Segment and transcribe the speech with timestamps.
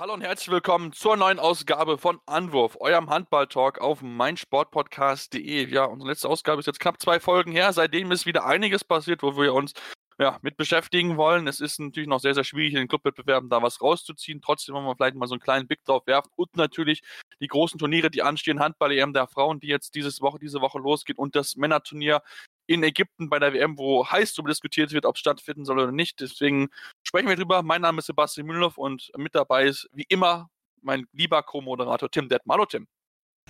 [0.00, 5.68] Hallo und herzlich willkommen zur neuen Ausgabe von Anwurf, eurem Handball-Talk auf meinsportpodcast.de.
[5.74, 7.72] Ja, unsere letzte Ausgabe ist jetzt knapp zwei Folgen her.
[7.72, 9.72] Seitdem ist wieder einiges passiert, wo wir uns
[10.20, 11.48] ja, mit beschäftigen wollen.
[11.48, 14.40] Es ist natürlich noch sehr, sehr schwierig, in den Clubwettbewerben da was rauszuziehen.
[14.40, 16.30] Trotzdem wollen wir vielleicht mal so einen kleinen Blick drauf werfen.
[16.36, 17.02] Und natürlich
[17.40, 18.60] die großen Turniere, die anstehen.
[18.60, 21.18] Handball-EM der Frauen, die jetzt dieses Woche, diese Woche losgeht.
[21.18, 22.22] Und das Männerturnier
[22.68, 25.90] in Ägypten bei der WM, wo heiß darüber diskutiert wird, ob es stattfinden soll oder
[25.90, 26.20] nicht.
[26.20, 26.68] Deswegen
[27.02, 27.62] sprechen wir drüber.
[27.62, 30.50] Mein Name ist Sebastian Mühlenhoff und mit dabei ist wie immer
[30.82, 32.54] mein lieber Co-Moderator Tim Detmer.
[32.54, 32.86] Hallo Tim.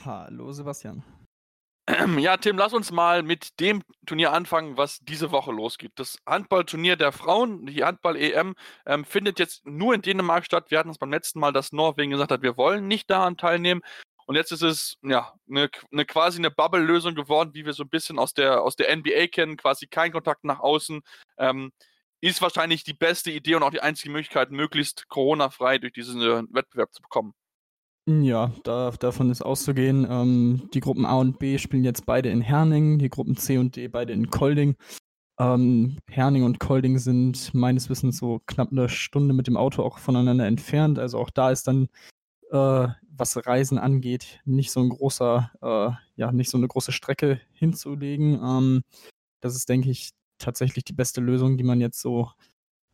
[0.05, 1.03] Hallo Sebastian.
[2.19, 5.93] Ja, Tim, lass uns mal mit dem Turnier anfangen, was diese Woche losgeht.
[5.95, 8.55] Das Handballturnier der Frauen, die Handball-EM,
[8.87, 10.71] ähm, findet jetzt nur in Dänemark statt.
[10.71, 13.81] Wir hatten es beim letzten Mal, dass Norwegen gesagt hat, wir wollen nicht daran teilnehmen.
[14.29, 17.89] Und jetzt ist es ja eine, eine quasi eine Bubble-Lösung geworden, wie wir so ein
[17.89, 21.01] bisschen aus der, aus der NBA kennen, quasi kein Kontakt nach außen.
[21.39, 21.73] Ähm,
[22.21, 26.43] ist wahrscheinlich die beste Idee und auch die einzige Möglichkeit, möglichst Corona-frei durch diesen äh,
[26.51, 27.33] Wettbewerb zu bekommen.
[28.07, 30.07] Ja, da, davon ist auszugehen.
[30.11, 33.77] Ähm, die Gruppen A und B spielen jetzt beide in Herning, die Gruppen C und
[33.77, 34.77] D beide in Kolding.
[35.41, 39.99] Ähm, Herning und Kolding sind meines Wissens so knapp eine Stunde mit dem Auto auch
[39.99, 40.99] voneinander entfernt.
[40.99, 41.89] Also auch da ist dann
[42.51, 42.89] äh,
[43.19, 48.41] was Reisen angeht, nicht so ein großer, äh, ja, nicht so eine große Strecke hinzulegen.
[48.43, 48.83] Ähm,
[49.41, 52.31] das ist, denke ich, tatsächlich die beste Lösung, die man jetzt so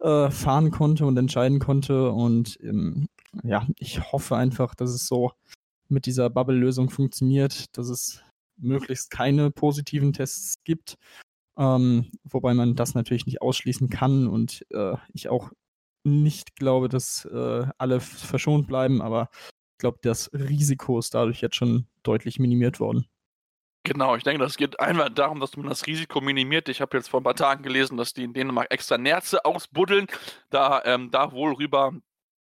[0.00, 2.10] äh, fahren konnte und entscheiden konnte.
[2.10, 3.08] Und ähm,
[3.42, 5.32] ja, ich hoffe einfach, dass es so
[5.88, 8.22] mit dieser Bubble-Lösung funktioniert, dass es
[8.56, 10.96] möglichst keine positiven Tests gibt.
[11.56, 15.50] Ähm, wobei man das natürlich nicht ausschließen kann und äh, ich auch
[16.04, 19.30] nicht glaube, dass äh, alle verschont bleiben, aber
[19.84, 23.06] glaube, das Risiko ist dadurch jetzt schon deutlich minimiert worden.
[23.82, 26.70] Genau, ich denke, das geht einmal darum, dass man das Risiko minimiert.
[26.70, 30.06] Ich habe jetzt vor ein paar Tagen gelesen, dass die in Dänemark extra Nerze ausbuddeln,
[30.48, 31.92] da, ähm, da wohl rüber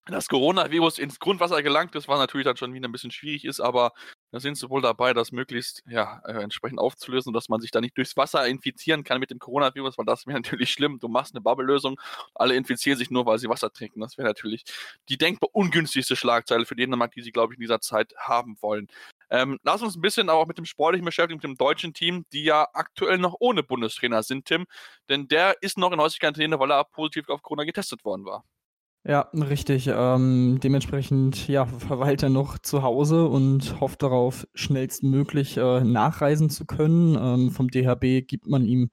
[0.07, 3.59] das Coronavirus ins Grundwasser gelangt ist, was natürlich dann schon wieder ein bisschen schwierig ist,
[3.59, 3.91] aber
[4.31, 7.81] da sind sie wohl dabei, das möglichst ja, äh, entsprechend aufzulösen, dass man sich da
[7.81, 10.99] nicht durchs Wasser infizieren kann mit dem Coronavirus, weil das wäre natürlich schlimm.
[10.99, 11.99] Du machst eine Bubble-Lösung,
[12.35, 14.01] alle infizieren sich nur, weil sie Wasser trinken.
[14.01, 14.63] Das wäre natürlich
[15.09, 18.88] die denkbar ungünstigste Schlagzeile für Dänemark, die sie, glaube ich, in dieser Zeit haben wollen.
[19.29, 22.44] Ähm, lass uns ein bisschen auch mit dem Sportlichen beschäftigen, mit dem deutschen Team, die
[22.44, 24.65] ja aktuell noch ohne Bundestrainer sind, Tim.
[25.09, 28.44] Denn der ist noch in häuslicher Quarantäne, weil er positiv auf Corona getestet worden war.
[29.05, 29.87] Ja, richtig.
[29.87, 36.65] Ähm, dementsprechend ja, verweilt er noch zu Hause und hofft darauf, schnellstmöglich äh, nachreisen zu
[36.65, 37.15] können.
[37.19, 38.89] Ähm, vom DHB gibt man ihm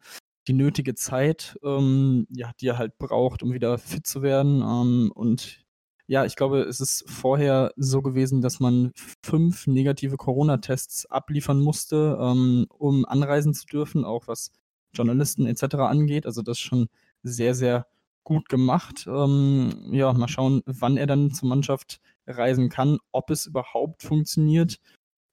[0.47, 4.63] die nötige Zeit, ähm, ja, die er halt braucht, um wieder fit zu werden.
[4.63, 5.65] Ähm, und
[6.07, 8.93] ja, ich glaube, es ist vorher so gewesen, dass man
[9.23, 14.53] fünf negative Corona-Tests abliefern musste, ähm, um anreisen zu dürfen, auch was
[14.93, 15.77] Journalisten etc.
[15.77, 16.27] angeht.
[16.27, 16.89] Also das ist schon
[17.23, 17.87] sehr, sehr
[18.25, 19.07] gut gemacht.
[19.07, 24.79] Ähm, ja, mal schauen, wann er dann zur Mannschaft reisen kann, ob es überhaupt funktioniert.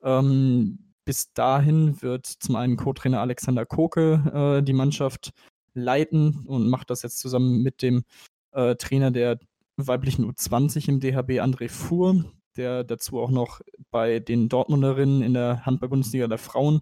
[0.04, 5.32] Ähm, bis dahin wird zum einen Co-Trainer Alexander Koke äh, die Mannschaft
[5.74, 8.04] leiten und macht das jetzt zusammen mit dem
[8.52, 9.40] äh, Trainer der
[9.78, 12.26] weiblichen U20 im DHB André Fuhr,
[12.58, 16.82] der dazu auch noch bei den Dortmunderinnen in der Handball-Bundesliga der Frauen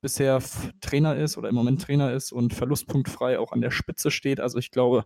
[0.00, 0.42] bisher
[0.80, 4.40] Trainer ist oder im Moment Trainer ist und verlustpunktfrei auch an der Spitze steht.
[4.40, 5.04] Also ich glaube,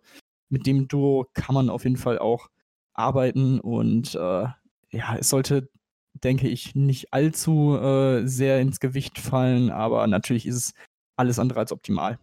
[0.48, 2.48] mit dem Duo kann man auf jeden Fall auch
[2.94, 4.46] arbeiten und äh,
[4.90, 5.68] ja, es sollte,
[6.14, 10.74] denke ich, nicht allzu äh, sehr ins Gewicht fallen, aber natürlich ist es
[11.16, 12.18] alles andere als optimal.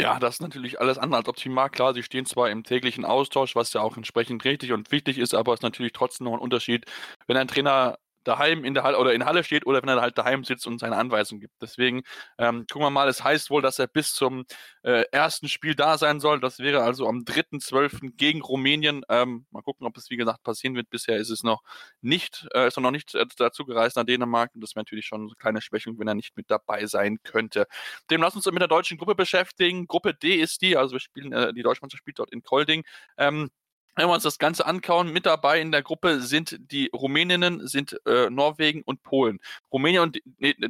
[0.00, 1.70] Ja, das ist natürlich alles andere als optimal.
[1.70, 5.34] Klar, sie stehen zwar im täglichen Austausch, was ja auch entsprechend richtig und wichtig ist,
[5.34, 6.86] aber es ist natürlich trotzdem noch ein Unterschied,
[7.26, 10.18] wenn ein Trainer daheim in der Halle oder in Halle steht oder wenn er halt
[10.18, 11.54] daheim sitzt und seine Anweisungen gibt.
[11.60, 12.02] Deswegen
[12.38, 14.44] ähm, gucken wir mal, es heißt wohl, dass er bis zum
[14.82, 16.40] äh, ersten Spiel da sein soll.
[16.40, 18.16] Das wäre also am 3.12.
[18.16, 19.02] gegen Rumänien.
[19.08, 20.90] Ähm, mal gucken, ob es wie gesagt passieren wird.
[20.90, 21.62] Bisher ist es noch
[22.00, 25.06] nicht, äh, ist er noch nicht äh, dazu gereist nach Dänemark und das wäre natürlich
[25.06, 27.66] schon eine kleine Schwächung, wenn er nicht mit dabei sein könnte.
[28.10, 29.86] Dem lass uns mit der deutschen Gruppe beschäftigen.
[29.86, 32.84] Gruppe D ist die, also wir spielen, äh, die Deutschmannschaft spielt dort in Kolding.
[33.16, 33.50] Ähm,
[33.94, 38.00] wenn wir uns das Ganze anschauen, mit dabei in der Gruppe sind die Rumäninnen, sind
[38.06, 39.38] äh, Norwegen und Polen.
[39.72, 40.18] Rumänien und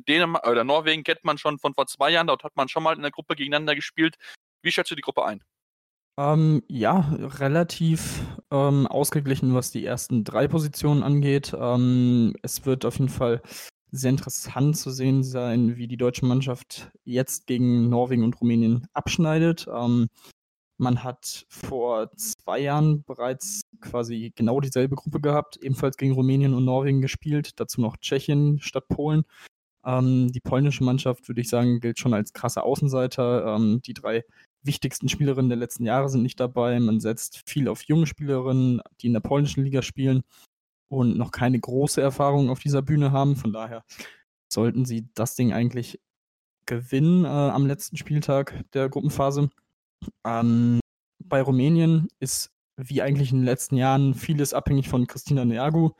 [0.09, 2.97] Dänemark oder Norwegen kennt man schon von vor zwei Jahren, dort hat man schon mal
[2.97, 4.17] in der Gruppe gegeneinander gespielt.
[4.63, 5.43] Wie schätzt du die Gruppe ein?
[6.19, 8.21] Ähm, ja, relativ
[8.51, 11.55] ähm, ausgeglichen, was die ersten drei Positionen angeht.
[11.59, 13.41] Ähm, es wird auf jeden Fall
[13.93, 19.67] sehr interessant zu sehen sein, wie die deutsche Mannschaft jetzt gegen Norwegen und Rumänien abschneidet.
[19.73, 20.09] Ähm,
[20.82, 26.64] man hat vor zwei Jahren bereits quasi genau dieselbe Gruppe gehabt, ebenfalls gegen Rumänien und
[26.64, 29.23] Norwegen gespielt, dazu noch Tschechien statt Polen.
[29.84, 33.56] Ähm, die polnische Mannschaft, würde ich sagen, gilt schon als krasser Außenseiter.
[33.56, 34.25] Ähm, die drei
[34.62, 36.79] wichtigsten Spielerinnen der letzten Jahre sind nicht dabei.
[36.79, 40.23] Man setzt viel auf junge Spielerinnen, die in der polnischen Liga spielen
[40.88, 43.37] und noch keine große Erfahrung auf dieser Bühne haben.
[43.37, 43.84] Von daher
[44.52, 46.00] sollten sie das Ding eigentlich
[46.67, 49.50] gewinnen äh, am letzten Spieltag der Gruppenphase.
[50.27, 50.81] Ähm,
[51.19, 55.91] bei Rumänien ist wie eigentlich in den letzten Jahren vieles abhängig von Christina Neagu.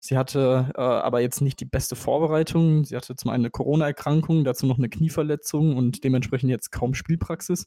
[0.00, 2.84] Sie hatte äh, aber jetzt nicht die beste Vorbereitung.
[2.84, 7.66] Sie hatte zum einen eine Corona-Erkrankung, dazu noch eine Knieverletzung und dementsprechend jetzt kaum Spielpraxis.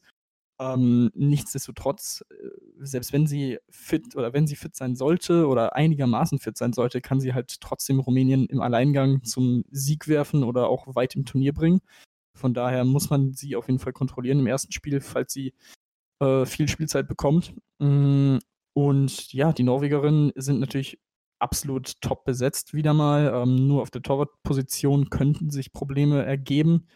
[0.60, 2.34] Ähm, nichtsdestotrotz, äh,
[2.78, 7.00] selbst wenn sie fit oder wenn sie fit sein sollte oder einigermaßen fit sein sollte,
[7.00, 11.52] kann sie halt trotzdem Rumänien im Alleingang zum Sieg werfen oder auch weit im Turnier
[11.52, 11.80] bringen.
[12.38, 15.54] Von daher muss man sie auf jeden Fall kontrollieren im ersten Spiel, falls sie
[16.20, 17.54] äh, viel Spielzeit bekommt.
[17.78, 18.38] Mm,
[18.74, 20.98] und ja, die Norwegerinnen sind natürlich
[21.40, 23.32] absolut top besetzt wieder mal.
[23.34, 26.88] Ähm, nur auf der Torwartposition könnten sich Probleme ergeben.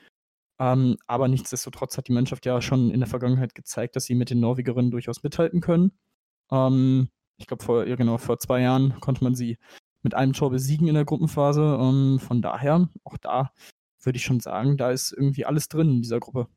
[0.60, 4.30] Ähm, aber nichtsdestotrotz hat die Mannschaft ja schon in der Vergangenheit gezeigt, dass sie mit
[4.30, 5.92] den Norwegerinnen durchaus mithalten können.
[6.50, 9.58] Ähm, ich glaube, vor, ja genau, vor zwei Jahren konnte man sie
[10.02, 11.78] mit einem Tor besiegen in der Gruppenphase.
[11.80, 13.52] Ähm, von daher, auch da
[14.04, 16.48] würde ich schon sagen, da ist irgendwie alles drin in dieser Gruppe.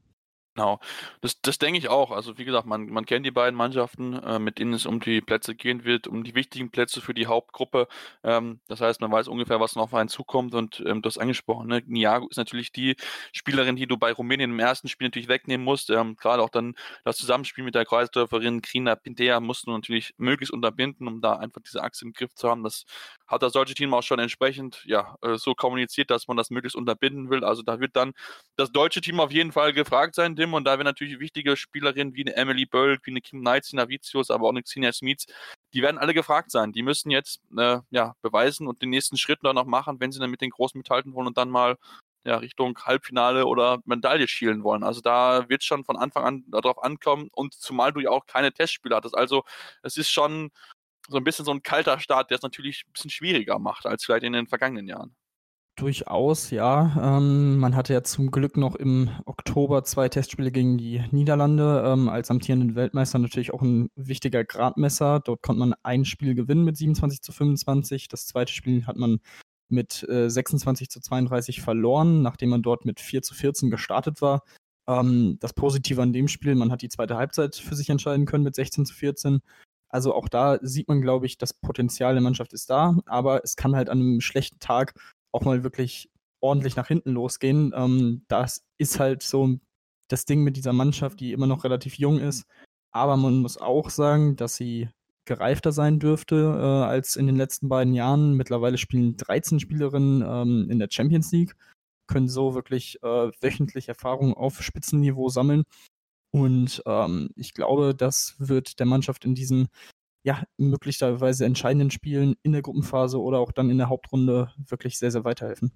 [0.57, 0.79] Genau,
[1.19, 2.11] das, das denke ich auch.
[2.11, 5.19] Also wie gesagt, man, man kennt die beiden Mannschaften, äh, mit denen es um die
[5.19, 7.89] Plätze gehen wird, um die wichtigen Plätze für die Hauptgruppe.
[8.23, 11.67] Ähm, das heißt, man weiß ungefähr, was noch auf einen zukommt und ähm, das angesprochen.
[11.67, 11.83] Ne?
[11.87, 12.95] Niago ist natürlich die
[13.33, 15.89] Spielerin, die du bei Rumänien im ersten Spiel natürlich wegnehmen musst.
[15.89, 20.53] Ähm, Gerade auch dann das Zusammenspiel mit der Kreisdörferin Krina Pintea musst du natürlich möglichst
[20.53, 22.63] unterbinden, um da einfach diese Achse im Griff zu haben.
[22.63, 22.85] Das
[23.27, 26.77] hat das deutsche Team auch schon entsprechend ja, äh, so kommuniziert, dass man das möglichst
[26.77, 27.43] unterbinden will.
[27.43, 28.13] Also da wird dann
[28.55, 32.13] das deutsche Team auf jeden Fall gefragt sein, Tim, und da werden natürlich wichtige Spielerinnen
[32.15, 35.25] wie eine Emily Bölk, wie eine Kim Knights, Navicius, aber auch eine Xenia Smits,
[35.73, 36.71] die werden alle gefragt sein.
[36.71, 40.19] Die müssen jetzt äh, ja, beweisen und den nächsten Schritt dann noch machen, wenn sie
[40.19, 41.77] dann mit den Großen mithalten wollen und dann mal
[42.25, 44.83] ja, Richtung Halbfinale oder Medaille schielen wollen.
[44.83, 48.51] Also da wird schon von Anfang an darauf ankommen und zumal du ja auch keine
[48.51, 49.15] Testspiele hattest.
[49.17, 49.43] Also
[49.83, 50.51] es ist schon
[51.07, 54.05] so ein bisschen so ein kalter Start, der es natürlich ein bisschen schwieriger macht als
[54.05, 55.15] vielleicht in den vergangenen Jahren.
[55.77, 57.17] Durchaus, ja.
[57.17, 61.83] Ähm, man hatte ja zum Glück noch im Oktober zwei Testspiele gegen die Niederlande.
[61.85, 65.19] Ähm, als amtierenden Weltmeister natürlich auch ein wichtiger Gradmesser.
[65.19, 68.07] Dort konnte man ein Spiel gewinnen mit 27 zu 25.
[68.07, 69.19] Das zweite Spiel hat man
[69.67, 74.43] mit äh, 26 zu 32 verloren, nachdem man dort mit 4 zu 14 gestartet war.
[74.87, 78.45] Ähm, das Positive an dem Spiel, man hat die zweite Halbzeit für sich entscheiden können
[78.45, 79.41] mit 16 zu 14.
[79.89, 83.55] Also auch da sieht man, glaube ich, das Potenzial der Mannschaft ist da, aber es
[83.55, 84.93] kann halt an einem schlechten Tag
[85.35, 86.09] auch mal wirklich
[86.41, 87.73] ordentlich nach hinten losgehen.
[87.75, 89.57] Ähm, das ist halt so
[90.07, 92.45] das Ding mit dieser Mannschaft, die immer noch relativ jung ist.
[92.91, 94.89] Aber man muss auch sagen, dass sie
[95.25, 98.35] gereifter sein dürfte äh, als in den letzten beiden Jahren.
[98.35, 101.55] Mittlerweile spielen 13 Spielerinnen ähm, in der Champions League,
[102.07, 105.63] können so wirklich äh, wöchentlich Erfahrung auf Spitzenniveau sammeln.
[106.31, 109.67] Und ähm, ich glaube, das wird der Mannschaft in diesen
[110.25, 115.11] ja, möglicherweise entscheidenden Spielen in der Gruppenphase oder auch dann in der Hauptrunde wirklich sehr,
[115.11, 115.71] sehr weiterhelfen.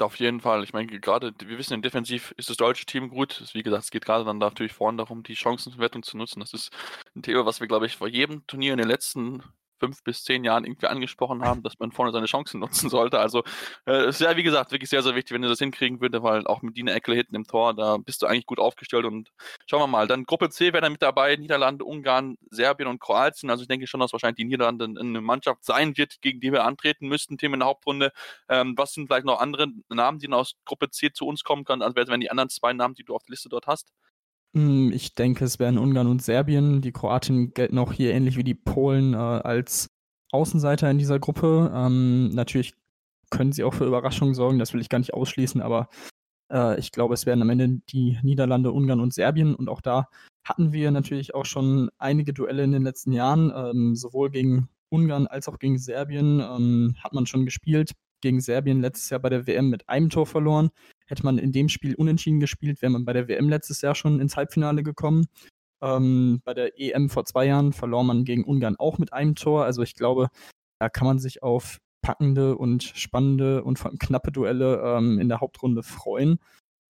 [0.00, 0.64] Auf jeden Fall.
[0.64, 3.42] Ich meine, gerade, wir wissen, defensiv ist das deutsche Team gut.
[3.54, 6.40] Wie gesagt, es geht gerade dann natürlich vorne darum, die Chancenverwertung zu nutzen.
[6.40, 6.70] Das ist
[7.16, 9.42] ein Thema, was wir, glaube ich, vor jedem Turnier in den letzten
[9.78, 13.18] fünf bis zehn Jahren irgendwie angesprochen haben, dass man vorne seine Chancen nutzen sollte.
[13.18, 13.42] Also
[13.86, 16.46] äh, ist ja, wie gesagt, wirklich sehr, sehr wichtig, wenn ihr das hinkriegen würde, weil
[16.46, 19.30] auch mit Dina Eckle hinten im Tor, da bist du eigentlich gut aufgestellt und
[19.66, 20.06] schauen wir mal.
[20.06, 23.50] Dann Gruppe C wäre dann mit dabei, Niederlande, Ungarn, Serbien und Kroatien.
[23.50, 26.64] Also ich denke schon, dass wahrscheinlich die Niederlande eine Mannschaft sein wird, gegen die wir
[26.64, 28.12] antreten müssten, Themen in der Hauptrunde.
[28.48, 31.82] Ähm, was sind vielleicht noch andere Namen, die aus Gruppe C zu uns kommen können?
[31.82, 33.92] Also wären die anderen zwei Namen, die du auf der Liste dort hast?
[34.54, 36.80] Hm, ich denke, es wären Ungarn und Serbien.
[36.80, 39.90] Die Kroaten gelten auch hier ähnlich wie die Polen äh, als
[40.32, 41.72] Außenseiter in dieser Gruppe.
[41.74, 42.74] Ähm, natürlich
[43.30, 45.88] können sie auch für Überraschungen sorgen, das will ich gar nicht ausschließen, aber
[46.52, 50.08] äh, ich glaube, es werden am Ende die Niederlande, Ungarn und Serbien und auch da
[50.44, 55.26] hatten wir natürlich auch schon einige Duelle in den letzten Jahren, ähm, sowohl gegen Ungarn
[55.26, 57.92] als auch gegen Serbien ähm, hat man schon gespielt.
[58.20, 60.70] Gegen Serbien letztes Jahr bei der WM mit einem Tor verloren.
[61.06, 64.20] Hätte man in dem Spiel unentschieden gespielt, wäre man bei der WM letztes Jahr schon
[64.20, 65.26] ins Halbfinale gekommen.
[65.82, 69.64] Ähm, bei der EM vor zwei Jahren verlor man gegen Ungarn auch mit einem Tor.
[69.64, 70.28] Also ich glaube,
[70.78, 75.28] da kann man sich auf packende und spannende und vor allem knappe Duelle ähm, in
[75.28, 76.38] der Hauptrunde freuen.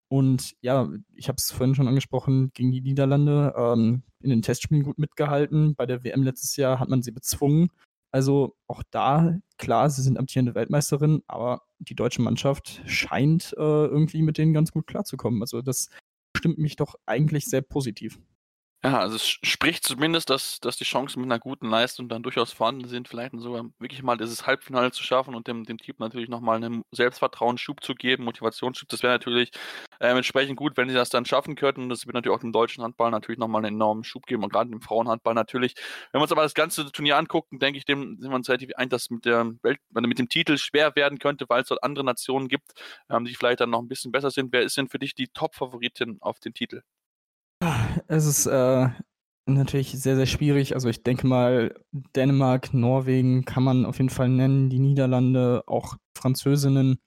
[0.09, 3.55] Und ja, ich habe es vorhin schon angesprochen, gegen die Niederlande.
[3.57, 5.75] Ähm, in den Testspielen gut mitgehalten.
[5.77, 7.69] Bei der WM letztes Jahr hat man sie bezwungen.
[8.11, 14.23] Also auch da, klar, sie sind amtierende Weltmeisterin, aber die deutsche Mannschaft scheint äh, irgendwie
[14.23, 15.43] mit denen ganz gut klarzukommen.
[15.43, 15.89] Also das
[16.37, 18.19] stimmt mich doch eigentlich sehr positiv.
[18.87, 22.53] Ja, also es spricht zumindest, dass, dass die Chancen mit einer guten Leistung dann durchaus
[22.53, 26.29] vorhanden sind, vielleicht sogar wirklich mal dieses Halbfinale zu schaffen und dem, dem Team natürlich
[26.29, 28.87] nochmal einen Selbstvertrauensschub zu geben, Motivationsschub.
[28.91, 29.53] Das wäre natürlich
[30.01, 31.89] äh, entsprechend gut, wenn sie das dann schaffen könnten.
[31.89, 34.69] Das wird natürlich auch dem deutschen Handball natürlich nochmal einen enormen Schub geben und gerade
[34.69, 35.75] dem Frauenhandball natürlich.
[36.13, 38.73] Wenn wir uns aber das ganze Turnier angucken, denke ich, dem sind wir uns relativ
[38.77, 42.05] ein, dass mit, der Welt, mit dem Titel schwer werden könnte, weil es dort andere
[42.05, 42.73] Nationen gibt,
[43.09, 44.53] ähm, die vielleicht dann noch ein bisschen besser sind.
[44.53, 46.83] Wer ist denn für dich die Top-Favoritin auf den Titel?
[48.09, 48.89] Es ist äh,
[49.47, 50.75] natürlich sehr, sehr schwierig.
[50.75, 51.75] Also ich denke mal,
[52.17, 56.99] Dänemark, Norwegen kann man auf jeden Fall nennen, die Niederlande, auch Französinnen.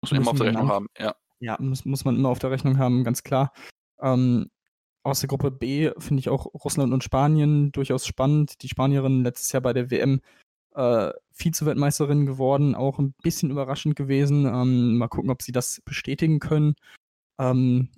[0.00, 1.14] Muss man immer auf der Rechnung haben, ja.
[1.40, 3.52] Ja, muss, muss man immer auf der Rechnung haben, ganz klar.
[4.00, 4.48] Ähm,
[5.02, 8.62] aus der Gruppe B finde ich auch Russland und Spanien durchaus spannend.
[8.62, 10.20] Die Spanierin letztes Jahr bei der WM
[10.74, 14.46] äh, Vize-Weltmeisterin geworden, auch ein bisschen überraschend gewesen.
[14.46, 16.74] Ähm, mal gucken, ob sie das bestätigen können.
[17.38, 17.88] Ähm,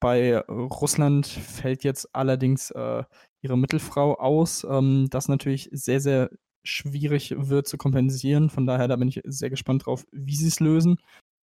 [0.00, 3.04] bei Russland fällt jetzt allerdings äh,
[3.42, 6.30] ihre Mittelfrau aus, ähm, das natürlich sehr, sehr
[6.64, 8.50] schwierig wird zu kompensieren.
[8.50, 10.96] Von daher, da bin ich sehr gespannt drauf, wie sie es lösen.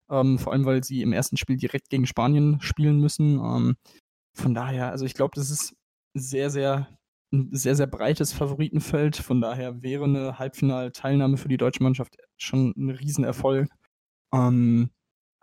[0.09, 3.39] Ähm, vor allem, weil sie im ersten Spiel direkt gegen Spanien spielen müssen.
[3.39, 3.75] Ähm,
[4.35, 5.75] von daher, also ich glaube, das ist
[6.15, 6.87] sehr, sehr
[7.33, 9.17] ein sehr, sehr breites Favoritenfeld.
[9.17, 13.67] Von daher wäre eine Halbfinalteilnahme für die deutsche Mannschaft schon ein Riesenerfolg.
[14.33, 14.91] Ähm,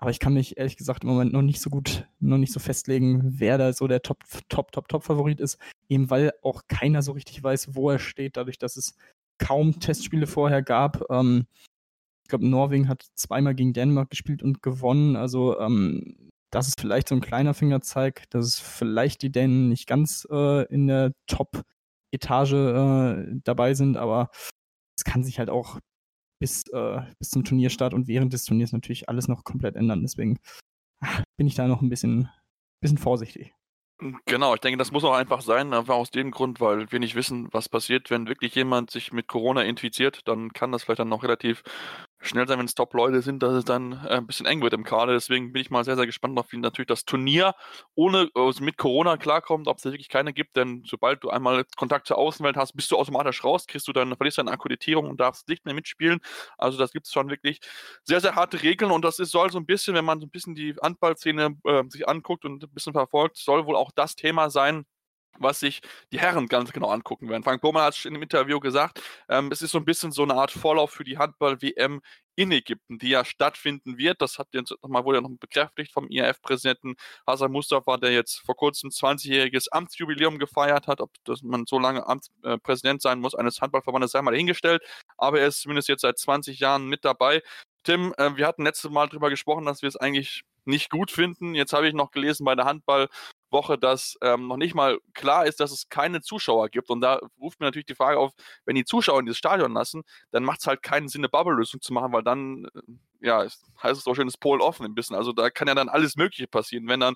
[0.00, 2.59] aber ich kann mich ehrlich gesagt im Moment noch nicht so gut, noch nicht so
[2.59, 5.59] festlegen, wer da so der Top, Top, Top, Top-Favorit ist.
[5.90, 8.97] Eben weil auch keiner so richtig weiß, wo er steht, dadurch, dass es
[9.38, 11.04] kaum Testspiele vorher gab.
[11.11, 11.47] Ähm,
[12.25, 15.16] ich glaube, Norwegen hat zweimal gegen Dänemark gespielt und gewonnen.
[15.16, 19.87] Also ähm, das ist vielleicht so ein kleiner Fingerzeig, dass es vielleicht die Dänen nicht
[19.87, 24.30] ganz äh, in der Top-Etage äh, dabei sind, aber
[24.97, 25.78] es kann sich halt auch
[26.40, 30.02] bis, äh, bis zum Turnierstart und während des Turniers natürlich alles noch komplett ändern.
[30.02, 30.38] Deswegen
[31.00, 32.28] ach, bin ich da noch ein bisschen,
[32.80, 33.54] bisschen vorsichtig.
[34.25, 37.16] Genau, ich denke, das muss auch einfach sein, einfach aus dem Grund, weil wir nicht
[37.16, 41.11] wissen, was passiert, wenn wirklich jemand sich mit Corona infiziert, dann kann das vielleicht dann
[41.11, 41.62] noch relativ
[42.21, 44.85] schnell sein, wenn es Top-Leute sind, dass es dann äh, ein bisschen eng wird im
[44.85, 45.12] Kader.
[45.12, 47.55] Deswegen bin ich mal sehr, sehr gespannt auf wie natürlich das Turnier
[47.95, 52.07] ohne also mit Corona klarkommt, ob es wirklich keine gibt, denn sobald du einmal Kontakt
[52.07, 55.49] zur Außenwelt hast, bist du automatisch raus, kriegst du dann, verlierst deine Akkreditierung und darfst
[55.49, 56.21] nicht mehr mitspielen.
[56.59, 57.61] Also das gibt es schon wirklich
[58.05, 60.31] sehr, sehr harte Regeln und das ist, soll so ein bisschen, wenn man so ein
[60.31, 64.50] bisschen die Handballszene äh, sich anguckt und ein bisschen verfolgt, soll wohl auch das Thema
[64.50, 64.85] sein,
[65.40, 65.80] was sich
[66.12, 67.42] die Herren ganz genau angucken werden.
[67.42, 70.35] Frank Bohmann hat in dem Interview gesagt, ähm, es ist so ein bisschen so eine
[70.35, 72.00] Art Vorlauf für die Handball-WM
[72.37, 74.23] in Ägypten, die ja stattfinden wird.
[74.23, 76.94] Das hat jetzt nochmal, wurde ja noch bekräftigt vom IAF-Präsidenten
[77.26, 81.00] Hassan Mustafa, der jetzt vor kurzem 20-jähriges Amtsjubiläum gefeiert hat.
[81.00, 84.82] Ob das man so lange Amtspräsident äh, sein muss eines Handballverbandes, sei mal dahingestellt.
[85.18, 87.42] Aber er ist zumindest jetzt seit 20 Jahren mit dabei.
[87.85, 91.54] Tim, äh, wir hatten letztes Mal darüber gesprochen, dass wir es eigentlich nicht gut finden.
[91.54, 92.64] Jetzt habe ich noch gelesen bei der
[93.50, 96.90] Handballwoche, dass ähm, noch nicht mal klar ist, dass es keine Zuschauer gibt.
[96.90, 98.33] Und da ruft mir natürlich die Frage auf,
[98.64, 101.80] wenn die Zuschauer in dieses Stadion lassen, dann macht es halt keinen Sinn, eine Bubble-Lösung
[101.80, 105.16] zu machen, weil dann, äh, ja, heißt es so schön, das Pol offen ein bisschen.
[105.16, 106.88] Also da kann ja dann alles Mögliche passieren.
[106.88, 107.14] Wenn dann,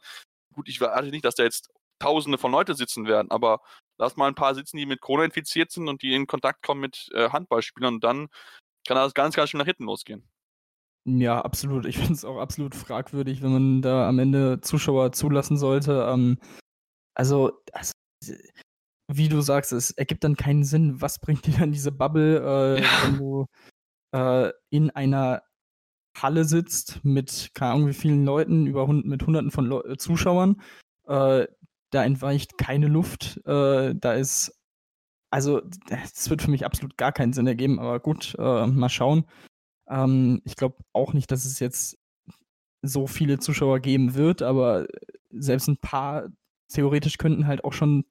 [0.52, 3.60] gut, ich erwarte nicht, dass da jetzt Tausende von Leute sitzen werden, aber
[3.98, 6.80] lass mal ein paar sitzen, die mit Corona infiziert sind und die in Kontakt kommen
[6.80, 8.28] mit äh, Handballspielern dann
[8.86, 10.28] kann das ganz, ganz schnell nach hinten losgehen.
[11.06, 11.84] Ja, absolut.
[11.86, 16.06] Ich finde es auch absolut fragwürdig, wenn man da am Ende Zuschauer zulassen sollte.
[16.08, 16.38] Ähm,
[17.14, 17.92] also, also,
[19.12, 21.00] wie du sagst, es ergibt dann keinen Sinn.
[21.02, 22.38] Was bringt dir dann diese Bubble,
[22.78, 22.88] äh, ja.
[23.04, 23.46] wenn du
[24.12, 25.42] äh, in einer
[26.16, 29.96] Halle sitzt mit keine Ahnung wie vielen Leuten, über hund mit hunderten von Le äh,
[29.96, 30.62] Zuschauern.
[31.06, 31.46] Äh,
[31.90, 33.40] da entweicht keine Luft.
[33.46, 34.58] Äh, da ist
[35.30, 39.24] also, das wird für mich absolut gar keinen Sinn ergeben, aber gut, äh, mal schauen.
[39.88, 41.98] Ähm, ich glaube auch nicht, dass es jetzt
[42.82, 44.86] so viele Zuschauer geben wird, aber
[45.30, 46.28] selbst ein paar
[46.68, 48.04] theoretisch könnten halt auch schon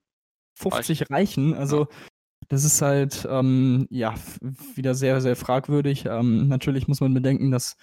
[0.56, 1.54] 50 reichen.
[1.54, 1.88] Also
[2.50, 4.14] das ist halt ähm, ja
[4.76, 6.06] wieder sehr, sehr fragwürdig.
[6.06, 7.78] Ähm, natürlich muss man bedenken, dass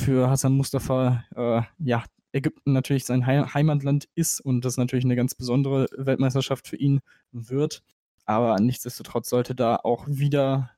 [0.00, 5.34] für Hassan Mustafa äh, ja Ägypten natürlich sein Heimatland ist und das natürlich eine ganz
[5.34, 7.00] besondere Weltmeisterschaft für ihn
[7.32, 7.82] wird.
[8.24, 10.70] Aber nichtsdestotrotz sollte da auch wieder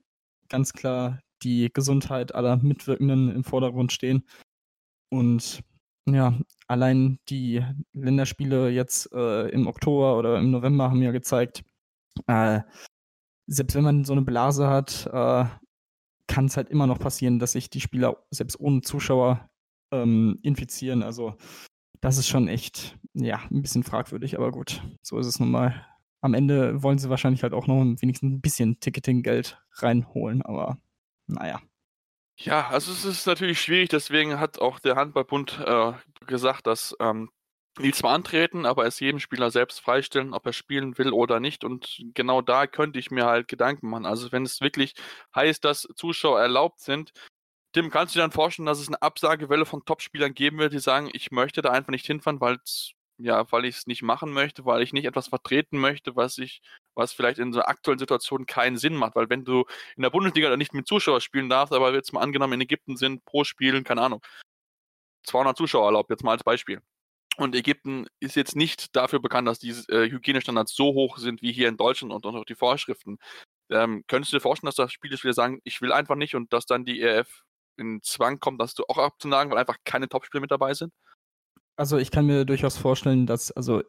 [0.48, 4.24] ganz klar die Gesundheit aller Mitwirkenden im Vordergrund stehen.
[5.10, 5.62] Und
[6.06, 11.62] ja, allein die Länderspiele jetzt äh, im Oktober oder im November haben ja gezeigt,
[12.26, 12.60] äh,
[13.46, 15.44] selbst wenn man so eine Blase hat, äh,
[16.26, 19.50] kann es halt immer noch passieren, dass sich die Spieler selbst ohne Zuschauer
[19.92, 21.02] ähm, infizieren.
[21.02, 21.36] Also
[22.00, 25.86] das ist schon echt, ja, ein bisschen fragwürdig, aber gut, so ist es nun mal.
[26.20, 30.78] am Ende wollen sie wahrscheinlich halt auch noch wenigstens ein bisschen Ticketing-Geld reinholen, aber
[31.32, 31.60] naja.
[32.38, 35.92] Ja, also es ist natürlich schwierig, deswegen hat auch der Handballbund äh,
[36.26, 37.30] gesagt, dass ähm,
[37.78, 41.64] die zwar antreten, aber es jedem Spieler selbst freistellen, ob er spielen will oder nicht.
[41.64, 44.06] Und genau da könnte ich mir halt Gedanken machen.
[44.06, 44.94] Also wenn es wirklich
[45.34, 47.12] heißt, dass Zuschauer erlaubt sind,
[47.72, 50.78] Tim, kannst du dir dann vorstellen, dass es eine Absagewelle von Topspielern geben wird, die
[50.78, 52.58] sagen, ich möchte da einfach nicht hinfahren, weil
[53.18, 56.62] ja, weil ich es nicht machen möchte, weil ich nicht etwas vertreten möchte, was ich,
[56.94, 59.14] was vielleicht in so einer aktuellen Situation keinen Sinn macht.
[59.16, 59.64] Weil wenn du
[59.96, 63.24] in der Bundesliga nicht mit Zuschauern spielen darfst, aber jetzt mal angenommen in Ägypten sind
[63.24, 64.22] pro Spiel, keine Ahnung,
[65.24, 66.80] 200 Zuschauer erlaubt, jetzt mal als Beispiel.
[67.36, 71.52] Und Ägypten ist jetzt nicht dafür bekannt, dass die äh, Hygienestandards so hoch sind wie
[71.52, 73.18] hier in Deutschland und, und auch die Vorschriften.
[73.70, 76.66] Ähm, könntest du dir vorstellen, dass da Spieler sagen, ich will einfach nicht und dass
[76.66, 77.44] dann die ERF
[77.78, 80.92] in Zwang kommt, dass du auch abzunagen, weil einfach keine Topspiele mit dabei sind?
[81.82, 83.82] Also ich kann mir durchaus vorstellen, dass, also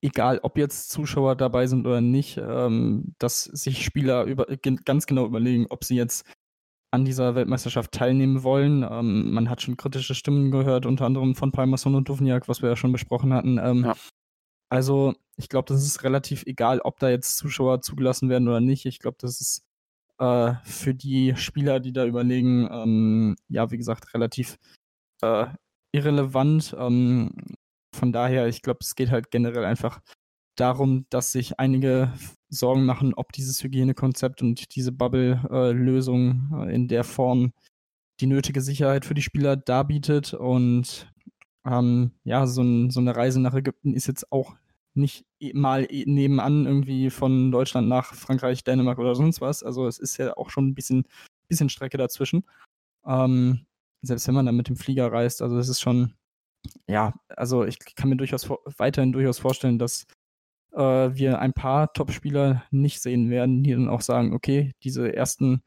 [0.00, 4.46] egal ob jetzt Zuschauer dabei sind oder nicht, ähm, dass sich Spieler über,
[4.86, 6.24] ganz genau überlegen, ob sie jetzt
[6.90, 8.82] an dieser Weltmeisterschaft teilnehmen wollen.
[8.82, 12.70] Ähm, man hat schon kritische Stimmen gehört, unter anderem von Palmerson und Duvniak, was wir
[12.70, 13.58] ja schon besprochen hatten.
[13.58, 13.94] Ähm, ja.
[14.70, 18.86] Also ich glaube, das ist relativ egal, ob da jetzt Zuschauer zugelassen werden oder nicht.
[18.86, 19.66] Ich glaube, das ist
[20.18, 24.56] äh, für die Spieler, die da überlegen, ähm, ja, wie gesagt, relativ
[25.20, 25.48] äh,
[25.94, 26.74] irrelevant.
[26.78, 27.30] Ähm,
[27.94, 30.00] von daher, ich glaube, es geht halt generell einfach
[30.56, 32.12] darum, dass sich einige
[32.48, 37.52] Sorgen machen, ob dieses Hygienekonzept und diese Bubble-Lösung äh, in der Form
[38.20, 40.34] die nötige Sicherheit für die Spieler darbietet.
[40.34, 41.12] Und
[41.64, 44.54] ähm, ja, so, ein, so, eine Reise nach Ägypten ist jetzt auch
[44.94, 45.24] nicht
[45.54, 49.62] mal nebenan irgendwie von Deutschland nach Frankreich, Dänemark oder sonst was.
[49.64, 51.04] Also es ist ja auch schon ein bisschen,
[51.48, 52.44] bisschen Strecke dazwischen.
[53.04, 53.66] Ähm,
[54.04, 56.14] selbst wenn man dann mit dem Flieger reist, also es ist schon,
[56.88, 60.06] ja, also ich kann mir durchaus weiterhin durchaus vorstellen, dass
[60.72, 65.62] äh, wir ein paar Top-Spieler nicht sehen werden, die dann auch sagen, okay, diese ersten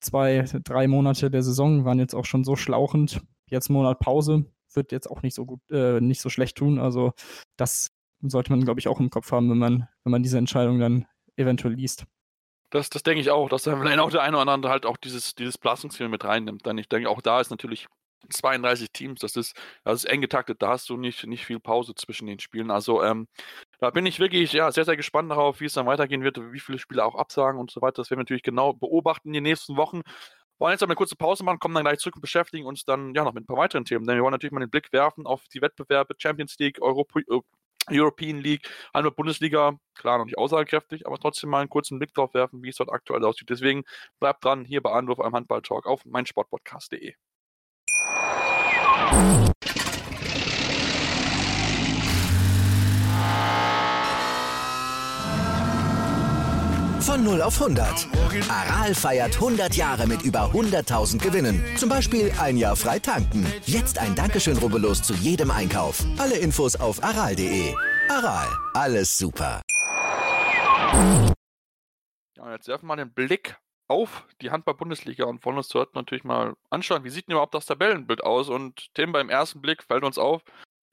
[0.00, 3.20] zwei, drei Monate der Saison waren jetzt auch schon so schlauchend,
[3.50, 6.78] jetzt Monat Pause wird jetzt auch nicht so gut, äh, nicht so schlecht tun.
[6.78, 7.12] Also
[7.56, 7.88] das
[8.22, 11.06] sollte man, glaube ich, auch im Kopf haben, wenn man, wenn man diese Entscheidung dann
[11.36, 12.04] eventuell liest.
[12.70, 14.98] Das, das denke ich auch, dass dann vielleicht auch der eine oder andere halt auch
[14.98, 16.66] dieses, dieses Belastungsziel mit reinnimmt.
[16.66, 17.86] Denn ich denke, auch da ist natürlich
[18.30, 21.94] 32 Teams, das ist, das ist eng getaktet, da hast du nicht, nicht viel Pause
[21.94, 22.70] zwischen den Spielen.
[22.70, 23.26] Also ähm,
[23.80, 26.60] da bin ich wirklich ja, sehr, sehr gespannt darauf, wie es dann weitergehen wird, wie
[26.60, 28.02] viele Spiele auch absagen und so weiter.
[28.02, 29.98] Das werden wir natürlich genau beobachten in den nächsten Wochen.
[29.98, 32.84] Wir wollen jetzt aber eine kurze Pause machen, kommen dann gleich zurück und beschäftigen uns
[32.84, 34.06] dann ja noch mit ein paar weiteren Themen.
[34.06, 37.20] Denn wir wollen natürlich mal den Blick werfen auf die Wettbewerbe Champions League, Europa,
[37.90, 42.34] European League, einmal Bundesliga, klar noch nicht aussagekräftig, aber trotzdem mal einen kurzen Blick drauf
[42.34, 43.50] werfen, wie es dort aktuell aussieht.
[43.50, 43.84] Deswegen
[44.20, 47.14] bleibt dran hier bei Anruf am Handball-Talk auf meinsportpodcast.de.
[57.18, 58.06] Von 0 auf 100.
[58.48, 61.64] Aral feiert 100 Jahre mit über 100.000 Gewinnen.
[61.76, 63.44] Zum Beispiel ein Jahr frei tanken.
[63.66, 66.04] Jetzt ein Dankeschön, rubbellos zu jedem Einkauf.
[66.18, 67.74] Alle Infos auf aral.de.
[68.08, 69.62] Aral, alles super.
[72.36, 73.56] Ja, jetzt werfen wir mal den Blick
[73.88, 77.66] auf die Handball-Bundesliga und wollen uns dort natürlich mal anschauen, wie sieht denn überhaupt das
[77.66, 78.48] Tabellenbild aus?
[78.48, 80.42] Und Tim, beim ersten Blick fällt uns auf,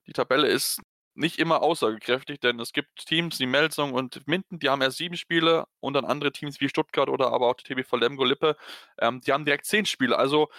[0.07, 0.81] die Tabelle ist
[1.15, 5.17] nicht immer aussagekräftig, denn es gibt Teams wie Melsung und Minden, die haben erst sieben
[5.17, 8.57] Spiele und dann andere Teams wie Stuttgart oder aber auch TBV Lemgo Lippe,
[8.99, 10.17] ähm, die haben direkt zehn Spiele.
[10.17, 10.49] Also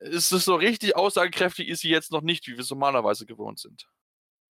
[0.00, 3.58] ist es so richtig aussagekräftig, ist sie jetzt noch nicht, wie wir es normalerweise gewohnt
[3.58, 3.88] sind.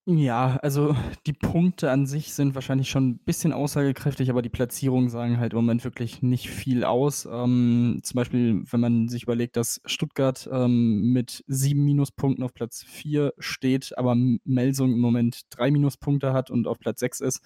[0.08, 5.08] Ja, also die Punkte an sich sind wahrscheinlich schon ein bisschen aussagekräftig, aber die Platzierungen
[5.10, 7.26] sagen halt im Moment wirklich nicht viel aus.
[7.26, 12.84] Ähm, zum Beispiel, wenn man sich überlegt, dass Stuttgart ähm, mit sieben Minuspunkten auf Platz
[12.84, 14.14] vier steht, aber
[14.44, 17.42] Melsung im Moment drei Minuspunkte hat und auf Platz sechs ist,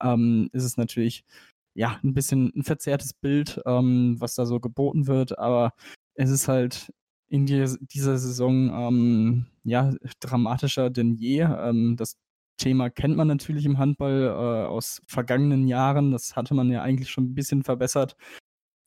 [0.00, 1.24] ähm, ist es natürlich
[1.74, 5.72] ja ein bisschen ein verzerrtes Bild, ähm, was da so geboten wird, aber
[6.14, 6.92] es ist halt
[7.28, 11.40] in die, dieser Saison ähm, ja, dramatischer denn je.
[11.40, 12.16] Ähm, das
[12.56, 16.12] Thema kennt man natürlich im Handball äh, aus vergangenen Jahren.
[16.12, 18.16] Das hatte man ja eigentlich schon ein bisschen verbessert.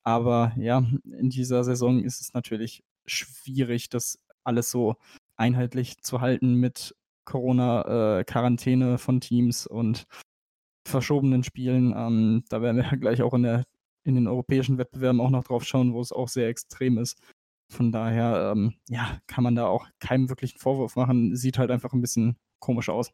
[0.03, 4.95] Aber ja, in dieser Saison ist es natürlich schwierig, das alles so
[5.35, 10.05] einheitlich zu halten mit Corona-Quarantäne äh, von Teams und
[10.87, 11.93] verschobenen Spielen.
[11.95, 13.65] Ähm, da werden wir gleich auch in, der,
[14.03, 17.21] in den europäischen Wettbewerben auch noch drauf schauen, wo es auch sehr extrem ist.
[17.71, 21.35] Von daher, ähm, ja, kann man da auch keinem wirklichen Vorwurf machen.
[21.35, 23.13] Sieht halt einfach ein bisschen komisch aus.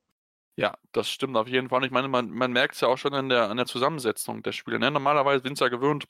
[0.57, 1.83] Ja, das stimmt auf jeden Fall.
[1.83, 4.53] Ich meine, man, man merkt es ja auch schon an der, an der Zusammensetzung der
[4.53, 4.79] Spiele.
[4.79, 4.89] Ne?
[4.89, 6.05] Normalerweise sind es ja gewöhnt,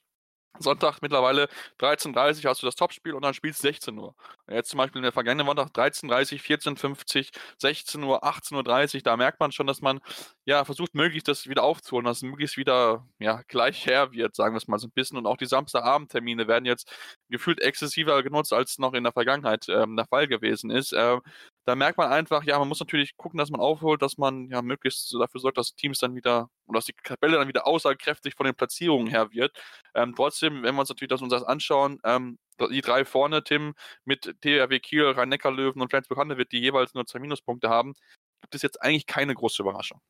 [0.58, 1.48] Sonntag mittlerweile
[1.80, 4.14] 13.30 Uhr hast du das Topspiel und dann spielst du 16 Uhr.
[4.50, 9.40] Jetzt zum Beispiel in der vergangenen Woche 13.30 14.50 16 Uhr, 18.30 Uhr, da merkt
[9.40, 10.00] man schon, dass man
[10.44, 14.54] ja versucht, möglichst das wieder aufzuholen, dass es möglichst wieder ja, gleich her wird, sagen
[14.54, 15.18] wir es mal so ein bisschen.
[15.18, 16.90] Und auch die Samstagabendtermine werden jetzt
[17.28, 20.92] gefühlt exzessiver genutzt, als noch in der Vergangenheit ähm, der Fall gewesen ist.
[20.96, 21.20] Ähm,
[21.66, 24.62] da merkt man einfach, ja, man muss natürlich gucken, dass man aufholt, dass man ja
[24.62, 28.46] möglichst dafür sorgt, dass Teams dann wieder, oder dass die Tabelle dann wieder aussagekräftig von
[28.46, 29.52] den Platzierungen her wird.
[29.94, 32.38] Ähm, trotzdem, wenn wir uns natürlich das, uns das anschauen, ähm,
[32.70, 33.74] die drei vorne, Tim,
[34.04, 37.94] mit THW Kiel, Rhein-Neckar-Löwen und Flensburg-Handewitt, die jeweils nur zwei Minuspunkte haben,
[38.42, 40.00] gibt es jetzt eigentlich keine große Überraschung.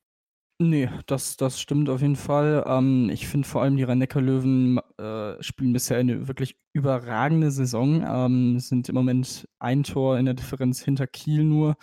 [0.61, 2.65] Nee, das, das stimmt auf jeden Fall.
[2.67, 8.03] Ähm, ich finde vor allem die Rhein-Neckar-Löwen äh, spielen bisher eine wirklich überragende Saison.
[8.03, 11.77] Ähm, sind im Moment ein Tor in der Differenz hinter Kiel nur.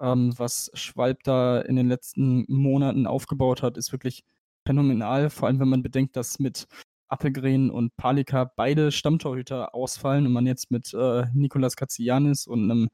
[0.00, 4.22] Ähm, was Schwalb da in den letzten Monaten aufgebaut hat, ist wirklich
[4.64, 5.28] phänomenal.
[5.28, 6.68] Vor allem, wenn man bedenkt, dass mit
[7.08, 12.90] Appelgren und Palika beide Stammtorhüter ausfallen und man jetzt mit äh, Nikolas Katsianis und einem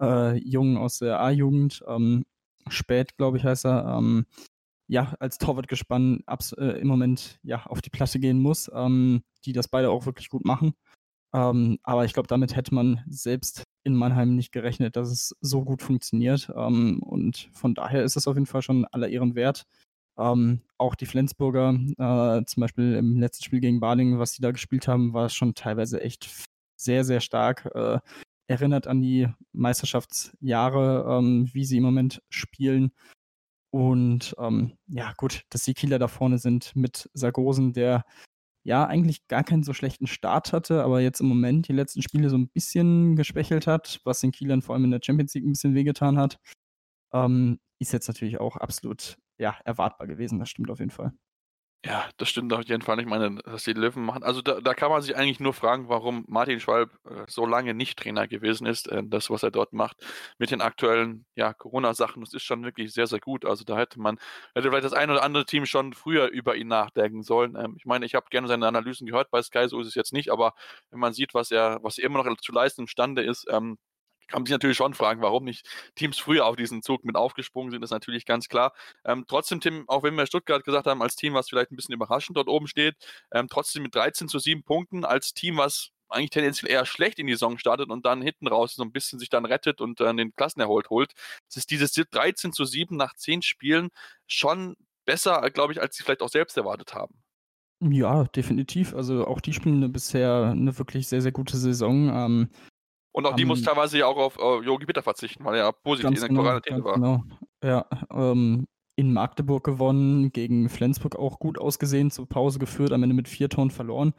[0.00, 2.24] äh, Jungen aus der A-Jugend, ähm,
[2.68, 4.26] Spät, glaube ich, heißt er, ähm,
[4.90, 6.24] ja, als Torwartgespann
[6.58, 10.28] äh, im Moment ja auf die Platte gehen muss, ähm, die das beide auch wirklich
[10.28, 10.74] gut machen.
[11.32, 15.64] Ähm, aber ich glaube, damit hätte man selbst in Mannheim nicht gerechnet, dass es so
[15.64, 16.50] gut funktioniert.
[16.56, 19.64] Ähm, und von daher ist es auf jeden Fall schon aller Ehren wert.
[20.18, 24.50] Ähm, auch die Flensburger, äh, zum Beispiel im letzten Spiel gegen Balingen, was sie da
[24.50, 26.28] gespielt haben, war schon teilweise echt
[26.76, 27.70] sehr, sehr stark.
[27.76, 28.00] Äh,
[28.48, 32.90] erinnert an die Meisterschaftsjahre, ähm, wie sie im Moment spielen.
[33.70, 38.04] Und ähm, ja, gut, dass die Kieler da vorne sind mit Sargosen, der
[38.64, 42.28] ja eigentlich gar keinen so schlechten Start hatte, aber jetzt im Moment die letzten Spiele
[42.28, 45.52] so ein bisschen geschwächelt hat, was den Kielern vor allem in der Champions League ein
[45.52, 46.38] bisschen wehgetan hat,
[47.12, 50.38] ähm, ist jetzt natürlich auch absolut ja, erwartbar gewesen.
[50.38, 51.12] Das stimmt auf jeden Fall.
[51.82, 53.00] Ja, das stimmt auf jeden Fall.
[53.00, 54.22] Ich meine, dass die Löwen machen.
[54.22, 57.72] Also da, da kann man sich eigentlich nur fragen, warum Martin Schwalb äh, so lange
[57.72, 58.86] nicht Trainer gewesen ist.
[58.88, 59.96] Äh, das, was er dort macht
[60.38, 63.46] mit den aktuellen ja, Corona-Sachen, das ist schon wirklich sehr, sehr gut.
[63.46, 64.18] Also da hätte man,
[64.54, 67.56] hätte vielleicht das ein oder andere Team schon früher über ihn nachdenken sollen.
[67.56, 70.12] Ähm, ich meine, ich habe gerne seine Analysen gehört bei Sky, so ist es jetzt
[70.12, 70.52] nicht, aber
[70.90, 73.78] wenn man sieht, was er, was er immer noch zu leisten imstande ist, ähm,
[74.30, 77.70] kann man sich natürlich schon fragen, warum nicht Teams früher auf diesen Zug mit aufgesprungen
[77.70, 78.72] sind, ist natürlich ganz klar.
[79.04, 81.94] Ähm, trotzdem, Tim, auch wenn wir Stuttgart gesagt haben, als Team, was vielleicht ein bisschen
[81.94, 82.96] überraschend dort oben steht,
[83.32, 87.26] ähm, trotzdem mit 13 zu 7 Punkten als Team, was eigentlich tendenziell eher schlecht in
[87.26, 90.16] die Saison startet und dann hinten raus so ein bisschen sich dann rettet und dann
[90.16, 91.12] den Klassenerhalt holt.
[91.48, 93.90] Es ist dieses 13 zu 7 nach 10 Spielen
[94.26, 97.14] schon besser, glaube ich, als sie vielleicht auch selbst erwartet haben.
[97.82, 98.94] Ja, definitiv.
[98.94, 102.10] Also auch die spielen bisher eine wirklich sehr, sehr gute Saison.
[102.10, 102.48] Ähm,
[103.12, 106.10] und auch die muss teilweise ja auch auf äh, Yogi Bitter verzichten, weil er positiv
[106.10, 106.94] in der genau, Quarantäne war.
[106.94, 107.24] Genau.
[107.62, 113.14] Ja, ähm, in Magdeburg gewonnen, gegen Flensburg auch gut ausgesehen, zur Pause geführt, am Ende
[113.14, 114.14] mit vier Toren verloren.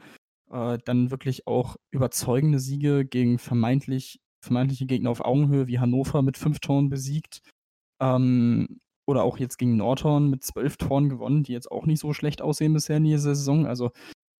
[0.50, 6.36] Äh, dann wirklich auch überzeugende Siege gegen vermeintlich, vermeintliche Gegner auf Augenhöhe wie Hannover mit
[6.36, 7.40] fünf Toren besiegt.
[8.00, 12.12] Ähm, oder auch jetzt gegen Nordhorn mit zwölf Toren gewonnen, die jetzt auch nicht so
[12.12, 13.66] schlecht aussehen bisher in dieser Saison.
[13.66, 13.90] Also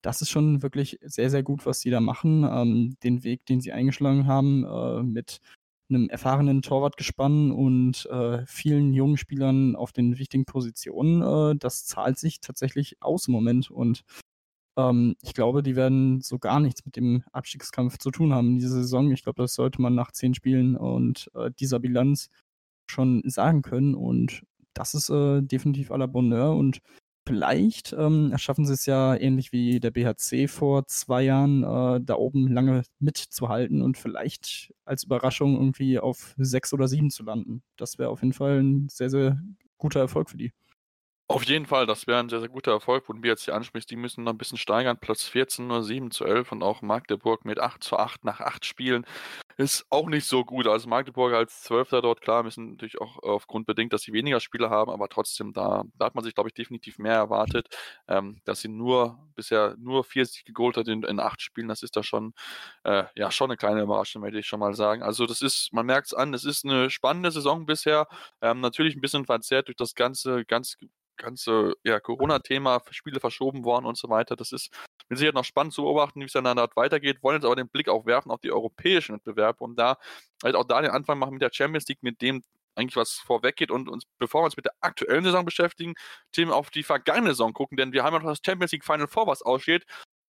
[0.02, 2.44] das ist schon wirklich sehr, sehr gut, was sie da machen.
[2.44, 5.40] Ähm, den Weg, den sie eingeschlagen haben, äh, mit
[5.88, 12.18] einem erfahrenen Torwartgespann und äh, vielen jungen Spielern auf den wichtigen Positionen, äh, das zahlt
[12.18, 13.70] sich tatsächlich aus im Moment.
[13.70, 14.04] Und
[14.76, 18.58] ähm, ich glaube, die werden so gar nichts mit dem Abstiegskampf zu tun haben in
[18.58, 19.10] dieser Saison.
[19.12, 22.28] Ich glaube, das sollte man nach zehn Spielen und äh, dieser Bilanz
[22.90, 23.94] schon sagen können.
[23.94, 26.56] Und das ist äh, definitiv à la Bonheur.
[26.56, 26.80] Und
[27.24, 32.16] Vielleicht ähm, schaffen sie es ja ähnlich wie der BHC vor zwei Jahren, äh, da
[32.16, 37.62] oben lange mitzuhalten und vielleicht als Überraschung irgendwie auf sechs oder sieben zu landen.
[37.76, 39.40] Das wäre auf jeden Fall ein sehr, sehr
[39.78, 40.52] guter Erfolg für die.
[41.28, 43.90] Auf jeden Fall, das wäre ein sehr, sehr guter Erfolg, wo du jetzt hier ansprichst.
[43.90, 44.98] Die müssen noch ein bisschen steigern.
[44.98, 48.66] Platz 14 nur 7 zu 11 und auch Magdeburg mit 8 zu 8 nach 8
[48.66, 49.06] Spielen
[49.56, 50.66] ist auch nicht so gut.
[50.66, 54.70] Also Magdeburg als Zwölfter dort, klar, müssen natürlich auch aufgrund bedingt, dass sie weniger Spieler
[54.70, 57.68] haben, aber trotzdem, da, da hat man sich, glaube ich, definitiv mehr erwartet.
[58.08, 61.82] Ähm, dass sie nur bisher nur vier Siege geholt hat in, in acht Spielen, das
[61.82, 62.34] ist da schon,
[62.84, 65.02] äh, ja, schon eine kleine Überraschung, würde ich schon mal sagen.
[65.02, 68.06] Also das ist, man merkt es an, es ist eine spannende Saison bisher.
[68.40, 70.76] Ähm, natürlich ein bisschen verzerrt durch das ganze, ganz
[71.16, 74.36] ganze ja, Corona-Thema, Spiele verschoben worden und so weiter.
[74.36, 74.70] Das ist
[75.08, 77.22] mit Sicherheit noch spannend zu beobachten, wie es dann dort weitergeht.
[77.22, 79.98] Wollen jetzt aber den Blick auch werfen auf die europäischen Wettbewerbe und da
[80.42, 82.42] halt auch da den Anfang machen mit der Champions League, mit dem
[82.74, 85.94] eigentlich was vorweggeht und uns, bevor wir uns mit der aktuellen Saison beschäftigen,
[86.32, 89.08] Themen auf die vergangene Saison gucken, denn wir haben ja noch das Champions League Final
[89.08, 89.84] Four, was aussteht.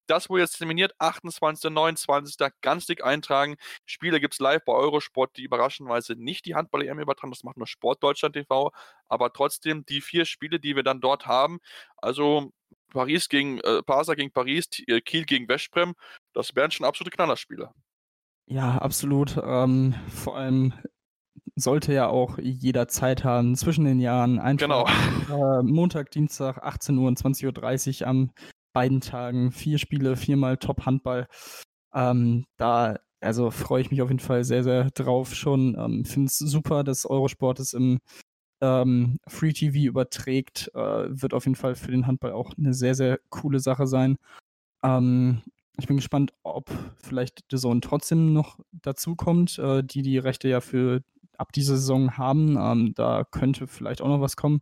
[0.06, 1.70] Das wurde jetzt terminiert, 28.
[1.70, 2.36] 29.
[2.60, 3.56] ganz dick eintragen.
[3.86, 7.66] Spiele gibt es live bei Eurosport, die überraschenderweise nicht die Handball-EM übertragen, das macht nur
[7.66, 8.70] Sport Deutschland TV,
[9.08, 11.58] aber trotzdem die vier Spiele, die wir dann dort haben.
[11.96, 12.52] Also
[12.94, 15.94] Paris gegen äh, Barca gegen Paris, äh, Kiel gegen Westbrem,
[16.32, 17.70] das wären schon absolute Knallerspiele.
[18.46, 19.36] Ja, absolut.
[19.42, 20.72] Ähm, vor allem
[21.56, 24.38] sollte ja auch jeder Zeit haben zwischen den Jahren.
[24.38, 24.86] Einfach genau.
[25.30, 28.32] Äh, Montag, Dienstag, 18 Uhr und 20.30 Uhr an
[28.72, 29.52] beiden Tagen.
[29.52, 31.26] Vier Spiele, viermal Top-Handball.
[31.94, 35.76] Ähm, da also freue ich mich auf jeden Fall sehr, sehr drauf schon.
[35.78, 38.00] Ähm, Finde es super, dass Eurosport es im
[38.64, 40.70] ähm, Free TV überträgt.
[40.74, 40.78] Äh,
[41.20, 44.16] wird auf jeden Fall für den Handball auch eine sehr, sehr coole Sache sein.
[44.82, 45.42] Ähm,
[45.76, 46.70] ich bin gespannt, ob
[47.02, 51.02] vielleicht The Zone trotzdem noch dazukommt, äh, die die Rechte ja für
[51.36, 52.56] ab dieser Saison haben.
[52.58, 54.60] Ähm, da könnte vielleicht auch noch was kommen.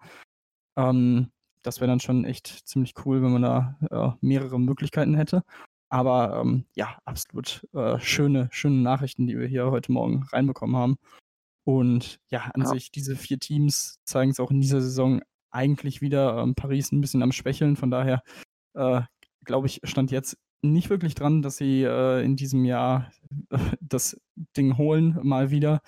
[0.76, 1.30] Ähm,
[1.62, 5.44] das wäre dann schon echt ziemlich cool, wenn man da äh, mehrere Möglichkeiten hätte.
[5.90, 10.96] Aber ähm, ja, absolut äh, schöne, schöne Nachrichten, die wir hier heute Morgen reinbekommen haben.
[11.64, 12.66] Und ja, an ja.
[12.68, 15.20] sich, diese vier Teams zeigen es auch in dieser Saison
[15.50, 16.38] eigentlich wieder.
[16.38, 18.22] Ähm, Paris ein bisschen am Schwächeln, von daher
[18.74, 19.02] äh,
[19.44, 23.12] glaube ich, stand jetzt nicht wirklich dran, dass sie äh, in diesem Jahr
[23.50, 24.20] äh, das
[24.56, 25.80] Ding holen, mal wieder.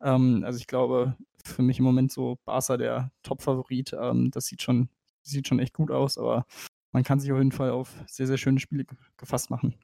[0.00, 3.94] Ähm, also ich glaube, für mich im Moment so Barca der Top-Favorit.
[3.98, 4.88] Ähm, das sieht schon,
[5.22, 6.46] sieht schon echt gut aus, aber
[6.92, 8.84] man kann sich auf jeden Fall auf sehr, sehr schöne Spiele
[9.16, 9.74] gefasst machen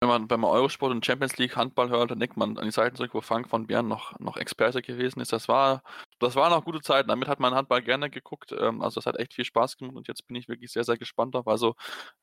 [0.00, 2.96] wenn man beim Eurosport und Champions League Handball hört, dann denkt man an die Zeiten
[2.96, 5.32] zurück, wo Frank von Bern noch, noch Experte gewesen ist.
[5.32, 5.82] Das war,
[6.18, 7.08] das waren auch gute Zeiten.
[7.08, 8.52] Damit hat man Handball gerne geguckt.
[8.58, 10.98] Ähm, also das hat echt viel Spaß gemacht und jetzt bin ich wirklich sehr, sehr
[10.98, 11.48] gespannt darauf.
[11.48, 11.76] Also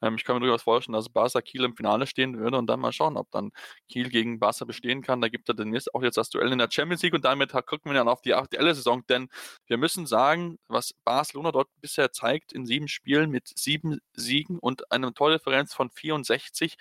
[0.04, 2.80] ähm, ich kann mir durchaus vorstellen, dass Barca Kiel im Finale stehen würde und dann
[2.80, 3.52] mal schauen, ob dann
[3.90, 5.20] Kiel gegen Barca bestehen kann.
[5.22, 7.54] Da gibt es dann jetzt auch jetzt das Duell in der Champions League und damit
[7.66, 9.30] gucken wir dann auf die aktuelle Saison, denn
[9.66, 14.92] wir müssen sagen, was Barcelona dort bisher zeigt in sieben Spielen mit sieben Siegen und
[14.92, 16.78] einer Tordifferenz von 64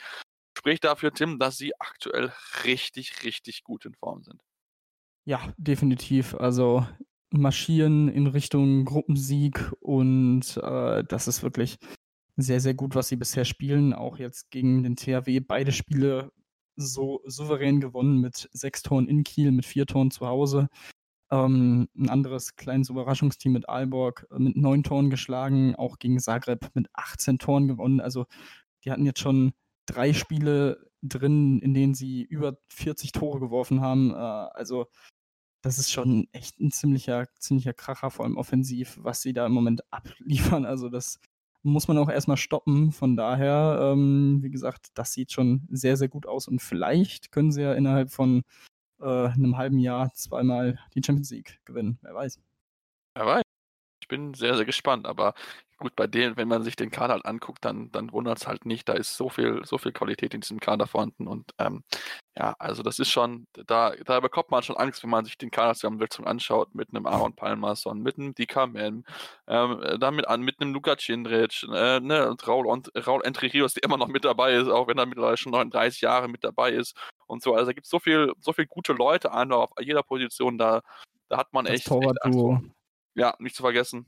[0.57, 2.33] spricht dafür, Tim, dass sie aktuell
[2.65, 4.43] richtig, richtig gut in Form sind.
[5.25, 6.35] Ja, definitiv.
[6.35, 6.87] Also
[7.31, 11.79] marschieren in Richtung Gruppensieg und äh, das ist wirklich
[12.37, 13.93] sehr, sehr gut, was sie bisher spielen.
[13.93, 16.33] Auch jetzt gegen den THW beide Spiele
[16.77, 20.69] so souverän gewonnen mit sechs Toren in Kiel, mit vier Toren zu Hause.
[21.31, 26.71] Ähm, ein anderes kleines Überraschungsteam mit Aalborg äh, mit neun Toren geschlagen, auch gegen Zagreb
[26.75, 28.01] mit 18 Toren gewonnen.
[28.01, 28.27] Also
[28.85, 29.53] die hatten jetzt schon
[29.87, 34.11] drei Spiele drin, in denen sie über 40 Tore geworfen haben.
[34.12, 34.87] Äh, also
[35.62, 39.53] das ist schon echt ein ziemlicher, ziemlicher Kracher, vor allem offensiv, was sie da im
[39.53, 40.66] Moment abliefern.
[40.66, 41.21] Also das
[41.62, 42.92] muss man auch erstmal stoppen.
[42.92, 46.49] Von daher, ähm, wie gesagt, das sieht schon sehr, sehr gut aus.
[46.49, 48.42] Und vielleicht können sie ja innerhalb von
[49.01, 51.99] äh, einem halben Jahr zweimal die Champions League gewinnen.
[52.03, 52.40] Wer weiß.
[53.14, 53.42] Wer weiß.
[54.01, 55.35] Ich bin sehr, sehr gespannt, aber
[55.83, 58.66] gut, bei denen, wenn man sich den Kader halt anguckt, dann, dann wundert es halt
[58.66, 58.88] nicht.
[58.88, 61.27] Da ist so viel, so viel Qualität in diesem Kader vorhanden.
[61.27, 61.83] Und ähm,
[62.38, 65.51] ja, also das ist schon, da, da bekommt man schon Angst, wenn man sich den
[65.51, 69.05] Kader Kaderzusammensetzung anschaut, mit einem Aaron Palmerson, mit einem Dika Mem,
[69.49, 73.75] ähm, damit an, mit einem Luka Cindric, äh, ne, und Raul, und, Raul Entre Rios,
[73.75, 76.71] der immer noch mit dabei ist, auch wenn er mittlerweile schon 39 Jahre mit dabei
[76.71, 77.55] ist und so.
[77.55, 80.83] Also da gibt es so viel, so viel gute Leute einfach auf jeder Position, da,
[81.29, 82.71] da hat man echt, echt Angst.
[83.14, 84.07] Ja, nicht zu vergessen.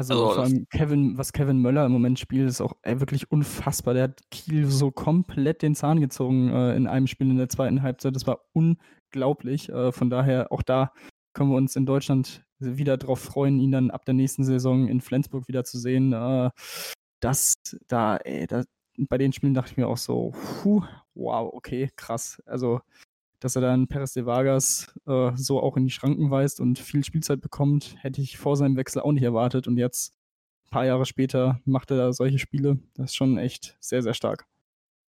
[0.00, 3.30] Also, also vor allem Kevin, was Kevin Möller im Moment spielt, ist auch ey, wirklich
[3.30, 3.92] unfassbar.
[3.92, 7.82] Der hat Kiel so komplett den Zahn gezogen äh, in einem Spiel in der zweiten
[7.82, 8.16] Halbzeit.
[8.16, 9.68] Das war unglaublich.
[9.68, 10.94] Äh, von daher, auch da
[11.34, 15.02] können wir uns in Deutschland wieder darauf freuen, ihn dann ab der nächsten Saison in
[15.02, 16.14] Flensburg wieder zu sehen.
[16.14, 16.48] Äh,
[17.20, 18.64] das da, ey, da,
[18.96, 20.32] bei den Spielen dachte ich mir auch so,
[20.62, 20.82] puh,
[21.14, 22.42] wow, okay, krass.
[22.46, 22.80] Also
[23.40, 27.04] dass er dann Perez de Vargas äh, so auch in die Schranken weist und viel
[27.04, 29.66] Spielzeit bekommt, hätte ich vor seinem Wechsel auch nicht erwartet.
[29.66, 30.14] Und jetzt,
[30.66, 32.78] ein paar Jahre später, macht er da solche Spiele.
[32.94, 34.46] Das ist schon echt sehr, sehr stark.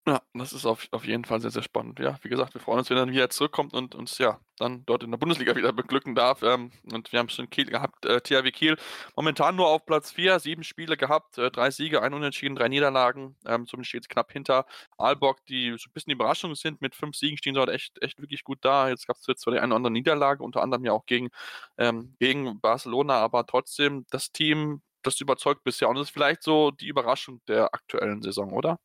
[0.06, 1.98] Ja, das ist auf, auf jeden Fall sehr, sehr spannend.
[1.98, 5.02] Ja, wie gesagt, wir freuen uns, wenn er wieder zurückkommt und uns ja dann dort
[5.02, 6.42] in der Bundesliga wieder beglücken darf.
[6.42, 8.76] Ähm, und wir haben schon Kiel gehabt, äh, THW Kiel
[9.16, 13.36] momentan nur auf Platz 4, sieben Spiele gehabt, äh, drei Siege, ein Unentschieden, drei Niederlagen.
[13.46, 14.66] Ähm, somit steht es knapp hinter
[14.98, 16.82] Aalborg, die so ein bisschen die Überraschung sind.
[16.82, 18.90] Mit fünf Siegen stehen sie halt echt, echt wirklich gut da.
[18.90, 21.30] Jetzt gab es zwar die eine oder andere Niederlage, unter anderem ja auch gegen,
[21.78, 25.88] ähm, gegen Barcelona, aber trotzdem das Team, das überzeugt bisher.
[25.88, 28.78] Und das ist vielleicht so die Überraschung der aktuellen Saison, oder?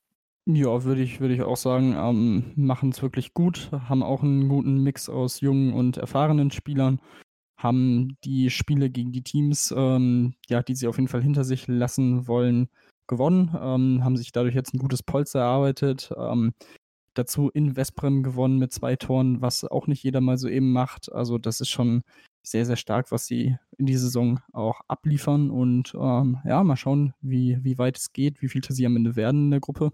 [0.52, 4.50] Ja, würde ich, würde ich auch sagen, ähm, machen es wirklich gut, haben auch einen
[4.50, 7.00] guten Mix aus jungen und erfahrenen Spielern,
[7.56, 11.68] haben die Spiele gegen die Teams, ähm, ja, die sie auf jeden Fall hinter sich
[11.68, 12.68] lassen wollen,
[13.06, 16.12] gewonnen, ähm, haben sich dadurch jetzt ein gutes Polster erarbeitet.
[16.18, 16.54] Ähm,
[17.14, 21.12] dazu in Westbrem gewonnen mit zwei Toren, was auch nicht jeder mal so eben macht.
[21.12, 22.02] Also das ist schon
[22.42, 25.52] sehr, sehr stark, was sie in die Saison auch abliefern.
[25.52, 29.16] Und ähm, ja, mal schauen, wie, wie weit es geht, wie viel sie am Ende
[29.16, 29.92] werden in der Gruppe.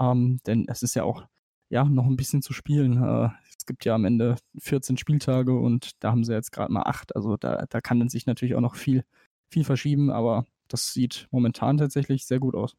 [0.00, 1.26] Ähm, denn es ist ja auch
[1.70, 3.02] ja, noch ein bisschen zu spielen.
[3.02, 6.82] Äh, es gibt ja am Ende 14 Spieltage und da haben sie jetzt gerade mal
[6.82, 7.14] acht.
[7.14, 9.04] Also da, da kann dann sich natürlich auch noch viel,
[9.52, 12.76] viel verschieben, aber das sieht momentan tatsächlich sehr gut aus.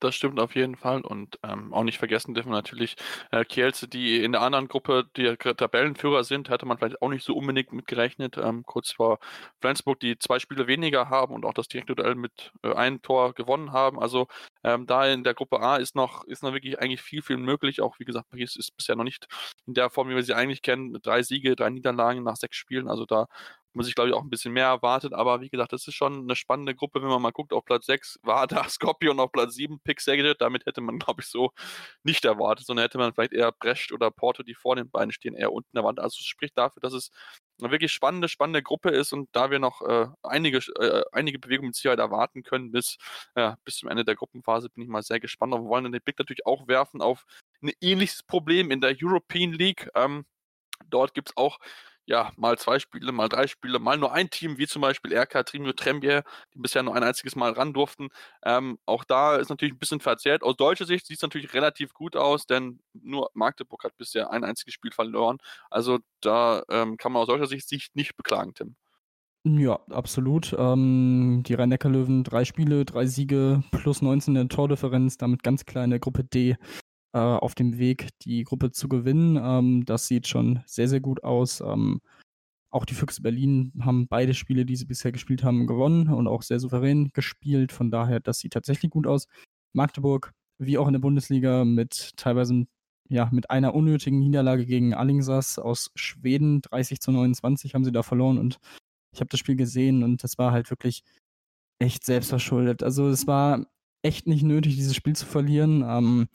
[0.00, 2.94] Das stimmt auf jeden Fall und ähm, auch nicht vergessen dürfen wir natürlich
[3.32, 7.24] äh, Kielce, die in der anderen Gruppe die Tabellenführer sind, hätte man vielleicht auch nicht
[7.24, 8.36] so unbedingt mit gerechnet.
[8.38, 9.18] Ähm, kurz vor
[9.60, 13.34] Flensburg, die zwei Spiele weniger haben und auch das direkte Duell mit äh, einem Tor
[13.34, 13.98] gewonnen haben.
[13.98, 14.28] Also
[14.62, 17.80] ähm, da in der Gruppe A ist noch, ist noch wirklich eigentlich viel, viel möglich.
[17.80, 19.26] Auch wie gesagt, Paris ist bisher noch nicht
[19.66, 20.98] in der Form, wie wir sie eigentlich kennen.
[21.02, 22.88] Drei Siege, drei Niederlagen nach sechs Spielen.
[22.88, 23.26] Also da
[23.74, 25.12] man sich, glaube ich, auch ein bisschen mehr erwartet.
[25.12, 27.52] Aber wie gesagt, das ist schon eine spannende Gruppe, wenn man mal guckt.
[27.52, 30.40] Auf Platz 6 war da Scorpion, auf Platz 7 Pixelated.
[30.40, 31.52] Damit hätte man, glaube ich, so
[32.02, 35.34] nicht erwartet, sondern hätte man vielleicht eher Brecht oder Porto, die vor den beiden stehen,
[35.34, 36.00] eher unten erwartet.
[36.00, 37.10] Also es spricht dafür, dass es
[37.60, 41.68] eine wirklich spannende, spannende Gruppe ist und da wir noch äh, einige, äh, einige Bewegungen
[41.68, 42.98] mit Sicherheit erwarten können bis,
[43.34, 45.52] äh, bis zum Ende der Gruppenphase, bin ich mal sehr gespannt.
[45.52, 47.24] Aber wir wollen den Blick natürlich auch werfen auf
[47.62, 49.88] ein ähnliches Problem in der European League.
[49.94, 50.24] Ähm,
[50.88, 51.58] dort gibt es auch
[52.08, 55.44] ja, mal zwei Spiele, mal drei Spiele, mal nur ein Team, wie zum Beispiel RK
[55.44, 58.08] Trimio Trembier, die bisher nur ein einziges Mal ran durften.
[58.42, 60.42] Ähm, auch da ist natürlich ein bisschen verzerrt.
[60.42, 64.42] Aus deutscher Sicht sieht es natürlich relativ gut aus, denn nur Magdeburg hat bisher ein
[64.42, 65.36] einziges Spiel verloren.
[65.68, 68.76] Also da ähm, kann man aus deutscher Sicht sich nicht beklagen, Tim.
[69.44, 70.56] Ja, absolut.
[70.58, 75.84] Ähm, die Rhein-Neckar-Löwen, drei Spiele, drei Siege, plus 19 in der Tordifferenz, damit ganz klar
[75.84, 76.56] in der Gruppe D
[77.18, 79.36] äh, auf dem Weg, die Gruppe zu gewinnen.
[79.42, 81.60] Ähm, das sieht schon sehr, sehr gut aus.
[81.60, 82.00] Ähm,
[82.70, 86.42] auch die Füchse Berlin haben beide Spiele, die sie bisher gespielt haben, gewonnen und auch
[86.42, 87.72] sehr souverän gespielt.
[87.72, 89.26] Von daher, das sieht tatsächlich gut aus.
[89.72, 92.66] Magdeburg, wie auch in der Bundesliga, mit teilweise
[93.10, 98.02] ja, mit einer unnötigen Niederlage gegen Alingsas aus Schweden, 30 zu 29 haben sie da
[98.02, 98.58] verloren und
[99.14, 101.02] ich habe das Spiel gesehen und das war halt wirklich
[101.80, 102.82] echt selbstverschuldet.
[102.82, 103.66] Also es war
[104.02, 105.82] echt nicht nötig, dieses Spiel zu verlieren.
[105.86, 106.28] Ähm,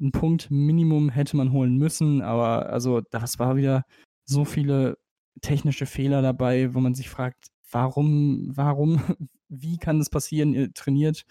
[0.00, 3.84] ein Punkt Minimum hätte man holen müssen, aber also das war wieder
[4.24, 4.98] so viele
[5.40, 9.00] technische Fehler dabei, wo man sich fragt, warum, warum,
[9.48, 10.54] wie kann das passieren?
[10.54, 11.24] Ihr trainiert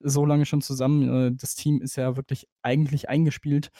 [0.00, 1.08] so lange schon zusammen.
[1.08, 3.70] Äh, das Team ist ja wirklich eigentlich eingespielt,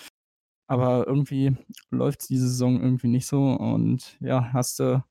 [0.66, 1.56] aber irgendwie
[1.90, 5.04] läuft es diese Saison irgendwie nicht so und ja, hast du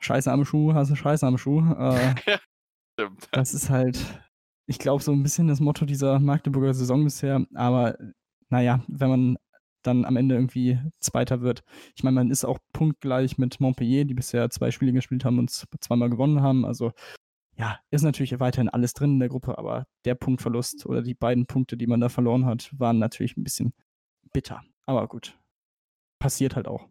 [0.00, 1.60] Scheiße am Schuh, hast du Scheiße am Schuh.
[1.60, 2.14] Äh.
[3.32, 3.98] Das ist halt,
[4.66, 7.98] ich glaube, so ein bisschen das Motto dieser Magdeburger Saison bisher, aber
[8.54, 9.36] naja, wenn man
[9.82, 11.64] dann am Ende irgendwie Zweiter wird.
[11.96, 15.50] Ich meine, man ist auch punktgleich mit Montpellier, die bisher zwei Spiele gespielt haben und
[15.50, 16.64] zweimal gewonnen haben.
[16.64, 16.92] Also
[17.56, 21.46] ja, ist natürlich weiterhin alles drin in der Gruppe, aber der Punktverlust oder die beiden
[21.46, 23.74] Punkte, die man da verloren hat, waren natürlich ein bisschen
[24.32, 24.62] bitter.
[24.86, 25.36] Aber gut,
[26.20, 26.86] passiert halt auch.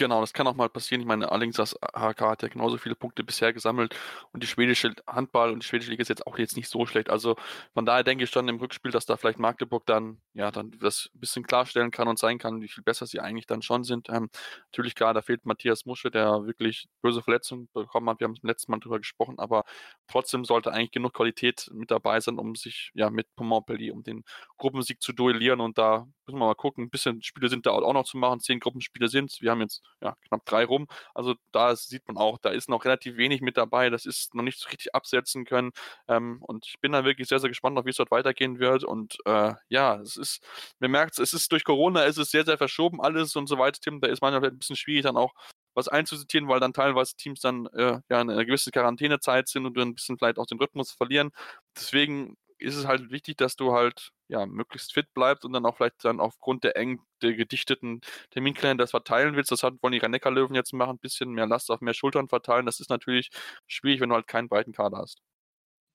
[0.00, 1.02] Genau, das kann auch mal passieren.
[1.02, 3.94] Ich meine, allerdings das HK hat ja genauso viele Punkte bisher gesammelt
[4.32, 7.10] und die schwedische Handball und die schwedische Liga ist jetzt auch jetzt nicht so schlecht.
[7.10, 7.36] Also
[7.74, 11.10] von daher denke ich schon im Rückspiel, dass da vielleicht Magdeburg dann ja dann das
[11.14, 14.08] ein bisschen klarstellen kann und zeigen kann, wie viel besser sie eigentlich dann schon sind.
[14.08, 14.30] Ähm,
[14.72, 18.20] natürlich klar, da fehlt Matthias Musche, der wirklich böse Verletzungen bekommen hat.
[18.20, 19.64] Wir haben es letzten Mal drüber gesprochen, aber
[20.08, 24.24] trotzdem sollte eigentlich genug Qualität mit dabei sein, um sich ja mit Montpellier um den
[24.56, 26.84] Gruppensieg zu duellieren und da müssen wir mal gucken.
[26.84, 28.40] Ein bisschen Spiele sind da auch noch zu machen.
[28.40, 29.36] Zehn Gruppenspiele sind.
[29.40, 30.86] Wir haben jetzt ja, knapp drei rum.
[31.14, 33.90] Also da sieht man auch, da ist noch relativ wenig mit dabei.
[33.90, 35.72] Das ist noch nicht so richtig absetzen können.
[36.08, 38.84] Ähm, und ich bin da wirklich sehr, sehr gespannt, auf wie es dort weitergehen wird.
[38.84, 40.42] Und äh, ja, es ist,
[40.78, 44.00] man merkt es, ist durch Corona, ist sehr, sehr verschoben alles und so weiter, Tim.
[44.00, 45.34] Da ist manchmal ein bisschen schwierig dann auch
[45.74, 49.78] was einzusitieren, weil dann teilweise Teams dann äh, ja in einer gewissen Quarantänezeit sind und
[49.78, 51.30] ein bisschen vielleicht auch den Rhythmus verlieren.
[51.76, 55.76] Deswegen ist es halt wichtig, dass du halt ja möglichst fit bleibst und dann auch
[55.76, 59.50] vielleicht dann aufgrund der eng der gedichteten Terminkalender das verteilen willst.
[59.50, 62.66] Das wollen die Rhein-Neckar-Löwen jetzt machen, ein bisschen mehr Last auf mehr Schultern verteilen.
[62.66, 63.30] Das ist natürlich
[63.66, 65.20] schwierig, wenn du halt keinen breiten Kader hast.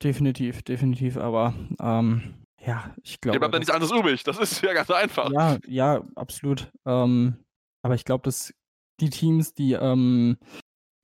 [0.03, 3.35] Definitiv, definitiv, aber ähm, ja, ich glaube.
[3.35, 5.31] Dir bleibt ja nichts anderes übrig, das ist ja ganz einfach.
[5.31, 6.71] Ja, ja, absolut.
[6.85, 7.45] Ähm,
[7.81, 8.53] aber ich glaube, dass
[8.99, 10.37] die Teams, die ähm,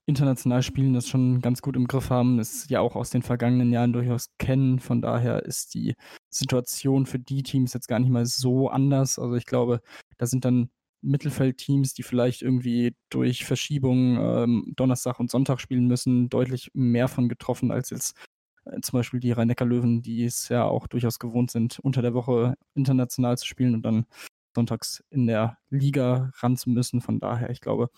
[0.06, 3.72] international spielen, das schon ganz gut im Griff haben, es ja auch aus den vergangenen
[3.72, 4.80] Jahren durchaus kennen.
[4.80, 5.94] Von daher ist die
[6.30, 9.18] Situation für die Teams jetzt gar nicht mal so anders.
[9.18, 9.80] Also ich glaube,
[10.18, 10.70] da sind dann
[11.02, 17.28] Mittelfeldteams, die vielleicht irgendwie durch Verschiebungen ähm, Donnerstag und Sonntag spielen müssen, deutlich mehr von
[17.28, 18.16] getroffen als jetzt
[18.64, 22.54] äh, zum Beispiel die Rhein-Neckar-Löwen, die es ja auch durchaus gewohnt sind, unter der Woche
[22.74, 24.06] international zu spielen und dann
[24.54, 27.00] sonntags in der Liga ran zu müssen.
[27.00, 27.90] Von daher, ich glaube,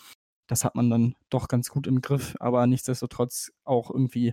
[0.46, 4.32] das hat man dann doch ganz gut im Griff, aber nichtsdestotrotz auch irgendwie,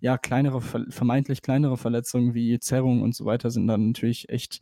[0.00, 4.60] ja, kleinere, vermeintlich kleinere Verletzungen wie Zerrung und so weiter sind dann natürlich echt,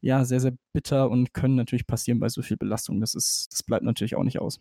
[0.00, 3.00] ja, sehr, sehr bitter und können natürlich passieren bei so viel Belastung.
[3.00, 4.60] Das ist, das bleibt natürlich auch nicht aus.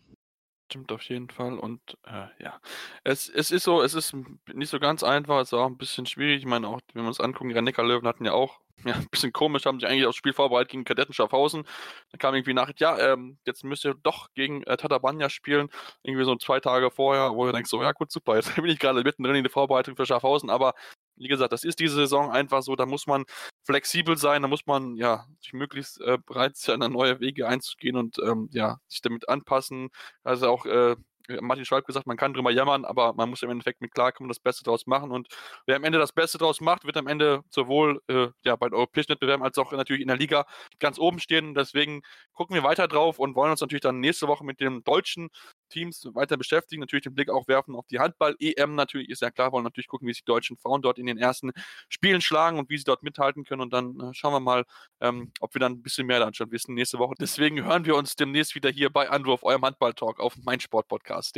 [0.70, 1.58] Stimmt auf jeden Fall.
[1.58, 2.60] Und äh, ja,
[3.06, 4.14] es, es ist so, es ist
[4.54, 6.40] nicht so ganz einfach, es ist auch ein bisschen schwierig.
[6.40, 9.34] Ich meine, auch wenn wir uns angucken, die Rhein-Neckar-Löwen hatten ja auch ja, ein bisschen
[9.34, 11.64] komisch, haben sich eigentlich aufs Spiel vorbereitet gegen Kadetten Schaffhausen.
[12.12, 15.70] Dann kam irgendwie Nachricht, ja, ähm, jetzt müsst ihr doch gegen äh, Tatabanya spielen,
[16.04, 18.80] irgendwie so zwei Tage vorher, wo ihr denkt, so, ja gut, super, jetzt bin ich
[18.80, 20.74] gerade mittendrin in der Vorbereitung für Schaffhausen, aber
[21.18, 23.26] wie gesagt, das ist diese Saison einfach so, da muss man
[23.66, 28.18] flexibel sein, da muss man ja sich möglichst äh, bereit sein, neue Wege einzugehen und
[28.24, 29.90] ähm, ja, sich damit anpassen.
[30.24, 30.96] Also auch äh,
[31.42, 34.40] Martin Schwalb gesagt, man kann drüber jammern, aber man muss im Endeffekt mit klarkommen, das
[34.40, 35.12] Beste daraus machen.
[35.12, 35.28] Und
[35.66, 38.76] wer am Ende das Beste daraus macht, wird am Ende sowohl äh, ja, bei den
[38.76, 40.46] europäischen Wettbewerben als auch natürlich in der Liga
[40.80, 41.54] ganz oben stehen.
[41.54, 42.02] Deswegen
[42.34, 45.30] gucken wir weiter drauf und wollen uns natürlich dann nächste Woche mit den deutschen
[45.68, 46.82] Teams weiter beschäftigen.
[46.82, 48.76] Natürlich den Blick auch werfen auf die Handball-EM.
[48.76, 51.18] Natürlich ist ja klar, wollen natürlich gucken, wie sich die deutschen Frauen dort in den
[51.18, 51.51] ersten
[51.89, 53.61] Spielen schlagen und wie sie dort mithalten können.
[53.61, 54.65] Und dann äh, schauen wir mal,
[55.01, 57.15] ähm, ob wir dann ein bisschen mehr dann schon wissen nächste Woche.
[57.20, 61.38] Deswegen hören wir uns demnächst wieder hier bei Anwurf, eurem Handball-Talk auf meinsportpodcast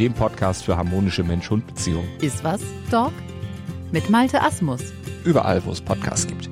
[0.00, 2.08] dem Podcast für harmonische Mensch-Hund-Beziehungen.
[2.22, 3.12] Iswas Dog?
[3.92, 4.80] Mit Malte Asmus.
[5.24, 6.48] Überall, wo es Podcasts gibt.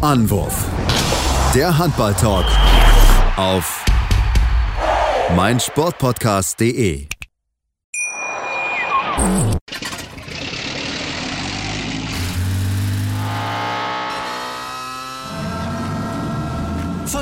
[0.00, 0.66] Anwurf.
[1.54, 2.44] Der Handball-Talk
[3.36, 3.84] auf
[5.34, 7.08] meinsportpodcast.de.